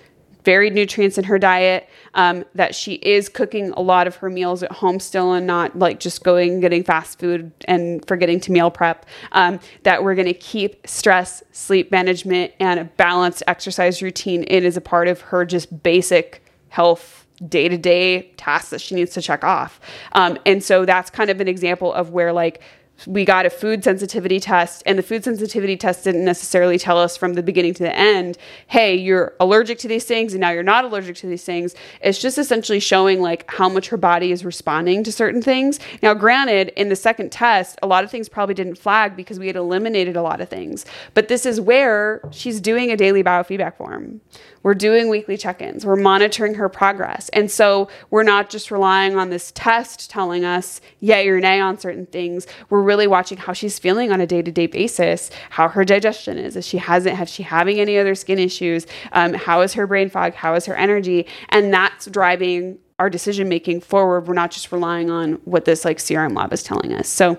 varied 0.44 0.74
nutrients 0.74 1.18
in 1.18 1.24
her 1.24 1.38
diet, 1.38 1.88
um, 2.14 2.44
that 2.54 2.74
she 2.74 2.94
is 2.94 3.28
cooking 3.28 3.70
a 3.72 3.80
lot 3.80 4.06
of 4.06 4.16
her 4.16 4.30
meals 4.30 4.62
at 4.62 4.72
home 4.72 5.00
still 5.00 5.32
and 5.32 5.46
not 5.46 5.78
like 5.78 6.00
just 6.00 6.22
going 6.22 6.52
and 6.52 6.60
getting 6.60 6.84
fast 6.84 7.18
food 7.18 7.52
and 7.66 8.04
forgetting 8.06 8.40
to 8.40 8.52
meal 8.52 8.70
prep, 8.70 9.06
um, 9.32 9.60
that 9.82 10.02
we're 10.02 10.14
going 10.14 10.26
to 10.26 10.34
keep 10.34 10.86
stress, 10.86 11.42
sleep 11.52 11.90
management, 11.90 12.52
and 12.60 12.80
a 12.80 12.84
balanced 12.84 13.42
exercise 13.46 14.02
routine 14.02 14.42
in 14.44 14.64
as 14.64 14.76
a 14.76 14.80
part 14.80 15.08
of 15.08 15.20
her 15.20 15.44
just 15.44 15.82
basic 15.82 16.42
health 16.68 17.26
day 17.48 17.68
to 17.68 17.78
day 17.78 18.30
tasks 18.36 18.70
that 18.70 18.80
she 18.80 18.94
needs 18.94 19.12
to 19.12 19.22
check 19.22 19.42
off. 19.44 19.80
Um, 20.12 20.38
and 20.44 20.62
so 20.62 20.84
that's 20.84 21.10
kind 21.10 21.30
of 21.30 21.40
an 21.40 21.48
example 21.48 21.92
of 21.92 22.10
where 22.10 22.32
like 22.32 22.60
we 23.06 23.24
got 23.24 23.46
a 23.46 23.50
food 23.50 23.84
sensitivity 23.84 24.40
test, 24.40 24.82
and 24.86 24.98
the 24.98 25.02
food 25.02 25.24
sensitivity 25.24 25.76
test 25.76 26.04
didn't 26.04 26.24
necessarily 26.24 26.78
tell 26.78 26.98
us 26.98 27.16
from 27.16 27.34
the 27.34 27.42
beginning 27.42 27.74
to 27.74 27.82
the 27.82 27.96
end, 27.96 28.38
hey, 28.66 28.94
you're 28.94 29.34
allergic 29.40 29.78
to 29.78 29.88
these 29.88 30.04
things, 30.04 30.32
and 30.32 30.40
now 30.40 30.50
you're 30.50 30.62
not 30.62 30.84
allergic 30.84 31.16
to 31.16 31.26
these 31.26 31.44
things. 31.44 31.74
It's 32.00 32.20
just 32.20 32.38
essentially 32.38 32.80
showing 32.80 33.20
like 33.20 33.50
how 33.50 33.68
much 33.68 33.88
her 33.88 33.96
body 33.96 34.32
is 34.32 34.44
responding 34.44 35.04
to 35.04 35.12
certain 35.12 35.42
things. 35.42 35.80
Now, 36.02 36.14
granted, 36.14 36.72
in 36.76 36.88
the 36.88 36.96
second 36.96 37.32
test, 37.32 37.78
a 37.82 37.86
lot 37.86 38.04
of 38.04 38.10
things 38.10 38.28
probably 38.28 38.54
didn't 38.54 38.76
flag 38.76 39.16
because 39.16 39.38
we 39.38 39.46
had 39.46 39.56
eliminated 39.56 40.16
a 40.16 40.22
lot 40.22 40.40
of 40.40 40.48
things. 40.48 40.86
But 41.14 41.28
this 41.28 41.46
is 41.46 41.60
where 41.60 42.20
she's 42.30 42.60
doing 42.60 42.90
a 42.90 42.96
daily 42.96 43.22
biofeedback 43.22 43.76
form. 43.76 44.20
We're 44.62 44.74
doing 44.74 45.08
weekly 45.08 45.36
check 45.36 45.62
ins, 45.62 45.86
we're 45.86 45.96
monitoring 45.96 46.54
her 46.54 46.68
progress. 46.68 47.28
And 47.30 47.50
so 47.50 47.88
we're 48.10 48.22
not 48.22 48.50
just 48.50 48.70
relying 48.70 49.16
on 49.16 49.30
this 49.30 49.52
test 49.54 50.10
telling 50.10 50.44
us 50.44 50.80
yay 51.00 51.28
or 51.28 51.40
nay 51.40 51.60
on 51.60 51.78
certain 51.78 52.06
things. 52.06 52.46
We're 52.68 52.82
really 52.82 53.06
watching 53.06 53.38
how 53.38 53.52
she's 53.52 53.78
feeling 53.78 54.12
on 54.12 54.20
a 54.20 54.26
day 54.26 54.42
to 54.42 54.52
day 54.52 54.66
basis, 54.66 55.30
how 55.50 55.68
her 55.68 55.84
digestion 55.84 56.36
is, 56.36 56.56
if 56.56 56.64
she 56.64 56.78
hasn't, 56.78 57.16
has 57.16 57.30
she 57.30 57.42
having 57.42 57.80
any 57.80 57.98
other 57.98 58.14
skin 58.14 58.38
issues, 58.38 58.86
um, 59.12 59.34
how 59.34 59.62
is 59.62 59.72
her 59.74 59.86
brain 59.86 60.10
fog, 60.10 60.34
how 60.34 60.54
is 60.54 60.66
her 60.66 60.76
energy, 60.76 61.26
and 61.48 61.72
that's 61.72 62.06
driving 62.06 62.78
our 62.98 63.08
decision 63.08 63.48
making 63.48 63.80
forward. 63.80 64.28
We're 64.28 64.34
not 64.34 64.50
just 64.50 64.70
relying 64.70 65.10
on 65.10 65.34
what 65.46 65.64
this 65.64 65.86
like 65.86 65.98
serum 65.98 66.34
lab 66.34 66.52
is 66.52 66.62
telling 66.62 66.92
us. 66.92 67.08
So, 67.08 67.38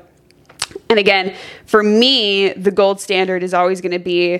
and 0.89 0.97
again, 0.97 1.35
for 1.67 1.83
me, 1.83 2.53
the 2.53 2.71
gold 2.71 2.99
standard 2.99 3.43
is 3.43 3.53
always 3.53 3.79
going 3.79 3.91
to 3.91 3.99
be 3.99 4.39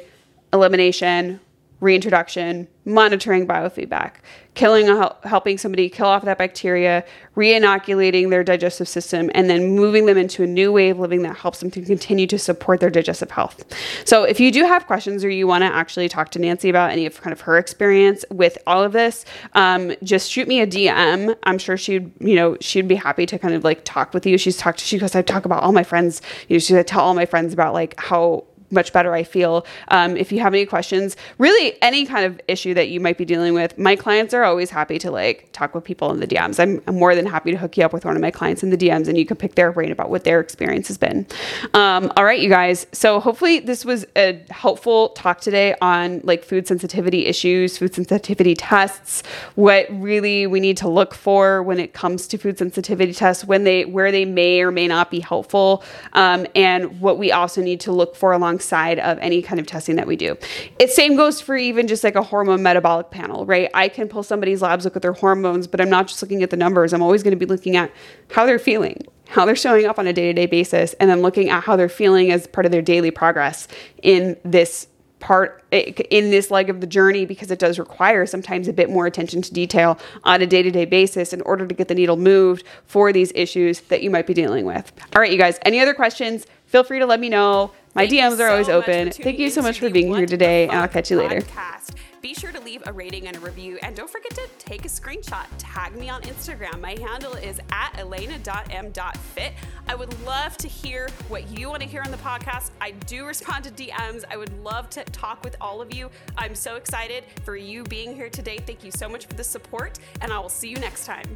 elimination, 0.51 1.39
reintroduction, 1.81 2.67
monitoring 2.85 3.47
biofeedback, 3.47 4.13
killing, 4.53 4.87
helping 5.23 5.57
somebody 5.57 5.89
kill 5.89 6.05
off 6.05 6.23
that 6.23 6.37
bacteria, 6.37 7.03
re-inoculating 7.35 8.29
their 8.29 8.43
digestive 8.43 8.87
system, 8.87 9.31
and 9.33 9.49
then 9.49 9.75
moving 9.75 10.05
them 10.05 10.17
into 10.17 10.43
a 10.43 10.47
new 10.47 10.71
way 10.71 10.89
of 10.89 10.99
living 10.99 11.23
that 11.23 11.35
helps 11.37 11.59
them 11.59 11.71
to 11.71 11.81
continue 11.81 12.27
to 12.27 12.37
support 12.37 12.79
their 12.79 12.89
digestive 12.91 13.31
health. 13.31 13.65
So, 14.05 14.23
if 14.23 14.39
you 14.39 14.51
do 14.51 14.63
have 14.63 14.85
questions 14.85 15.25
or 15.25 15.29
you 15.29 15.47
want 15.47 15.63
to 15.63 15.73
actually 15.73 16.07
talk 16.07 16.29
to 16.31 16.39
Nancy 16.39 16.69
about 16.69 16.91
any 16.91 17.07
of 17.07 17.19
kind 17.19 17.33
of 17.33 17.41
her 17.41 17.57
experience 17.57 18.23
with 18.29 18.59
all 18.67 18.83
of 18.83 18.91
this, 18.91 19.25
um, 19.53 19.93
just 20.03 20.29
shoot 20.29 20.47
me 20.47 20.61
a 20.61 20.67
DM. 20.67 21.35
I'm 21.43 21.57
sure 21.57 21.77
she'd, 21.77 22.11
you 22.19 22.35
know, 22.35 22.57
she'd 22.61 22.87
be 22.87 22.95
happy 22.95 23.25
to 23.25 23.39
kind 23.39 23.55
of 23.55 23.63
like 23.63 23.83
talk 23.85 24.13
with 24.13 24.27
you. 24.27 24.37
She's 24.37 24.57
talked. 24.57 24.79
She 24.79 24.99
goes, 24.99 25.15
I 25.15 25.23
talk 25.23 25.45
about 25.45 25.63
all 25.63 25.71
my 25.71 25.83
friends. 25.83 26.21
You 26.47 26.55
know, 26.55 26.59
she 26.59 26.83
tell 26.83 27.01
all 27.01 27.15
my 27.15 27.25
friends 27.25 27.53
about 27.53 27.73
like 27.73 27.99
how 27.99 28.45
much 28.71 28.93
better 28.93 29.13
I 29.13 29.23
feel. 29.23 29.65
Um, 29.89 30.17
if 30.17 30.31
you 30.31 30.39
have 30.39 30.53
any 30.53 30.65
questions, 30.65 31.17
really 31.37 31.77
any 31.81 32.05
kind 32.05 32.25
of 32.25 32.39
issue 32.47 32.73
that 32.73 32.89
you 32.89 32.99
might 32.99 33.17
be 33.17 33.25
dealing 33.25 33.53
with, 33.53 33.77
my 33.77 33.95
clients 33.95 34.33
are 34.33 34.43
always 34.43 34.69
happy 34.69 34.99
to 34.99 35.11
like 35.11 35.49
talk 35.51 35.75
with 35.75 35.83
people 35.83 36.11
in 36.11 36.19
the 36.19 36.27
DMs. 36.27 36.59
I'm, 36.59 36.81
I'm 36.87 36.95
more 36.95 37.15
than 37.15 37.25
happy 37.25 37.51
to 37.51 37.57
hook 37.57 37.77
you 37.77 37.83
up 37.83 37.93
with 37.93 38.05
one 38.05 38.15
of 38.15 38.21
my 38.21 38.31
clients 38.31 38.63
in 38.63 38.69
the 38.69 38.77
DMs 38.77 39.07
and 39.07 39.17
you 39.17 39.25
can 39.25 39.37
pick 39.37 39.55
their 39.55 39.71
brain 39.71 39.91
about 39.91 40.09
what 40.09 40.23
their 40.23 40.39
experience 40.39 40.87
has 40.87 40.97
been. 40.97 41.25
Um, 41.73 42.11
all 42.15 42.23
right, 42.23 42.39
you 42.39 42.49
guys. 42.49 42.87
So 42.91 43.19
hopefully 43.19 43.59
this 43.59 43.85
was 43.85 44.05
a 44.15 44.43
helpful 44.49 45.09
talk 45.09 45.41
today 45.41 45.75
on 45.81 46.21
like 46.23 46.43
food 46.43 46.67
sensitivity 46.67 47.25
issues, 47.25 47.77
food 47.77 47.93
sensitivity 47.93 48.55
tests, 48.55 49.23
what 49.55 49.87
really 49.89 50.47
we 50.47 50.59
need 50.59 50.77
to 50.77 50.87
look 50.87 51.13
for 51.13 51.61
when 51.63 51.79
it 51.79 51.93
comes 51.93 52.27
to 52.27 52.37
food 52.37 52.57
sensitivity 52.57 53.13
tests, 53.13 53.45
when 53.45 53.63
they, 53.63 53.85
where 53.85 54.11
they 54.11 54.25
may 54.25 54.61
or 54.61 54.71
may 54.71 54.87
not 54.87 55.11
be 55.11 55.19
helpful, 55.19 55.83
um, 56.13 56.47
and 56.55 56.99
what 57.01 57.17
we 57.17 57.31
also 57.31 57.61
need 57.61 57.79
to 57.81 57.91
look 57.91 58.15
for 58.15 58.31
along 58.31 58.59
alongside 58.61 58.99
of 58.99 59.17
any 59.19 59.41
kind 59.41 59.59
of 59.59 59.65
testing 59.65 59.95
that 59.95 60.07
we 60.07 60.15
do. 60.15 60.37
It 60.79 60.91
same 60.91 61.15
goes 61.15 61.41
for 61.41 61.55
even 61.57 61.87
just 61.87 62.03
like 62.03 62.15
a 62.15 62.21
hormone 62.21 62.61
metabolic 62.61 63.09
panel, 63.09 63.45
right? 63.45 63.69
I 63.73 63.89
can 63.89 64.07
pull 64.07 64.23
somebody's 64.23 64.61
labs, 64.61 64.85
look 64.85 64.95
at 64.95 65.01
their 65.01 65.13
hormones, 65.13 65.67
but 65.67 65.81
I'm 65.81 65.89
not 65.89 66.07
just 66.07 66.21
looking 66.21 66.43
at 66.43 66.51
the 66.51 66.57
numbers. 66.57 66.93
I'm 66.93 67.01
always 67.01 67.23
going 67.23 67.37
to 67.37 67.45
be 67.45 67.45
looking 67.45 67.75
at 67.75 67.91
how 68.31 68.45
they're 68.45 68.59
feeling, 68.59 69.05
how 69.29 69.45
they're 69.45 69.55
showing 69.55 69.85
up 69.85 69.97
on 69.97 70.05
a 70.07 70.13
day-to-day 70.13 70.45
basis, 70.45 70.93
and 70.99 71.09
then 71.09 71.21
looking 71.21 71.49
at 71.49 71.63
how 71.63 71.75
they're 71.75 71.89
feeling 71.89 72.31
as 72.31 72.47
part 72.47 72.65
of 72.65 72.71
their 72.71 72.81
daily 72.81 73.11
progress 73.11 73.67
in 74.03 74.37
this 74.43 74.87
part 75.19 75.63
in 75.71 76.31
this 76.31 76.49
leg 76.49 76.67
of 76.67 76.81
the 76.81 76.87
journey 76.87 77.25
because 77.25 77.51
it 77.51 77.59
does 77.59 77.77
require 77.77 78.25
sometimes 78.25 78.67
a 78.67 78.73
bit 78.73 78.89
more 78.89 79.05
attention 79.05 79.39
to 79.39 79.53
detail 79.53 79.99
on 80.23 80.41
a 80.41 80.47
day-to-day 80.47 80.83
basis 80.85 81.31
in 81.31 81.41
order 81.41 81.67
to 81.67 81.75
get 81.75 81.87
the 81.87 81.93
needle 81.93 82.17
moved 82.17 82.65
for 82.85 83.13
these 83.13 83.31
issues 83.35 83.81
that 83.81 84.01
you 84.01 84.09
might 84.09 84.25
be 84.25 84.33
dealing 84.33 84.65
with. 84.65 84.91
All 85.15 85.21
right, 85.21 85.31
you 85.31 85.37
guys, 85.37 85.59
any 85.61 85.79
other 85.79 85.93
questions? 85.93 86.47
Feel 86.71 86.85
free 86.85 86.99
to 86.99 87.05
let 87.05 87.19
me 87.19 87.27
know. 87.27 87.71
My 87.95 88.07
Thank 88.07 88.13
DMs 88.13 88.39
are 88.39 88.47
always 88.47 88.69
open. 88.69 89.11
Thank 89.11 89.39
you 89.39 89.49
so 89.49 89.61
much 89.61 89.81
for 89.81 89.89
being 89.89 90.15
here 90.15 90.25
today, 90.25 90.69
and 90.69 90.77
I'll 90.77 90.87
catch 90.87 91.11
you 91.11 91.17
later. 91.17 91.41
Podcast. 91.41 91.97
Be 92.21 92.33
sure 92.33 92.53
to 92.53 92.61
leave 92.61 92.81
a 92.85 92.93
rating 92.93 93.27
and 93.27 93.35
a 93.35 93.41
review, 93.41 93.77
and 93.81 93.93
don't 93.93 94.09
forget 94.09 94.33
to 94.35 94.47
take 94.57 94.85
a 94.85 94.87
screenshot. 94.87 95.47
Tag 95.57 95.93
me 95.97 96.07
on 96.07 96.21
Instagram. 96.21 96.79
My 96.79 96.91
handle 96.91 97.33
is 97.33 97.59
at 97.73 97.99
elena.m.fit. 97.99 99.51
I 99.89 99.95
would 99.95 100.25
love 100.25 100.55
to 100.59 100.69
hear 100.69 101.09
what 101.27 101.49
you 101.49 101.67
want 101.67 101.81
to 101.81 101.89
hear 101.89 102.03
on 102.03 102.11
the 102.11 102.17
podcast. 102.17 102.71
I 102.79 102.91
do 102.91 103.25
respond 103.25 103.65
to 103.65 103.71
DMs. 103.71 104.23
I 104.31 104.37
would 104.37 104.57
love 104.63 104.89
to 104.91 105.03
talk 105.03 105.43
with 105.43 105.57
all 105.59 105.81
of 105.81 105.93
you. 105.93 106.09
I'm 106.37 106.55
so 106.55 106.77
excited 106.77 107.25
for 107.43 107.57
you 107.57 107.83
being 107.83 108.15
here 108.15 108.29
today. 108.29 108.59
Thank 108.59 108.85
you 108.85 108.91
so 108.91 109.09
much 109.09 109.25
for 109.25 109.33
the 109.33 109.43
support, 109.43 109.99
and 110.21 110.31
I 110.31 110.39
will 110.39 110.47
see 110.47 110.69
you 110.69 110.77
next 110.77 111.05
time. 111.05 111.35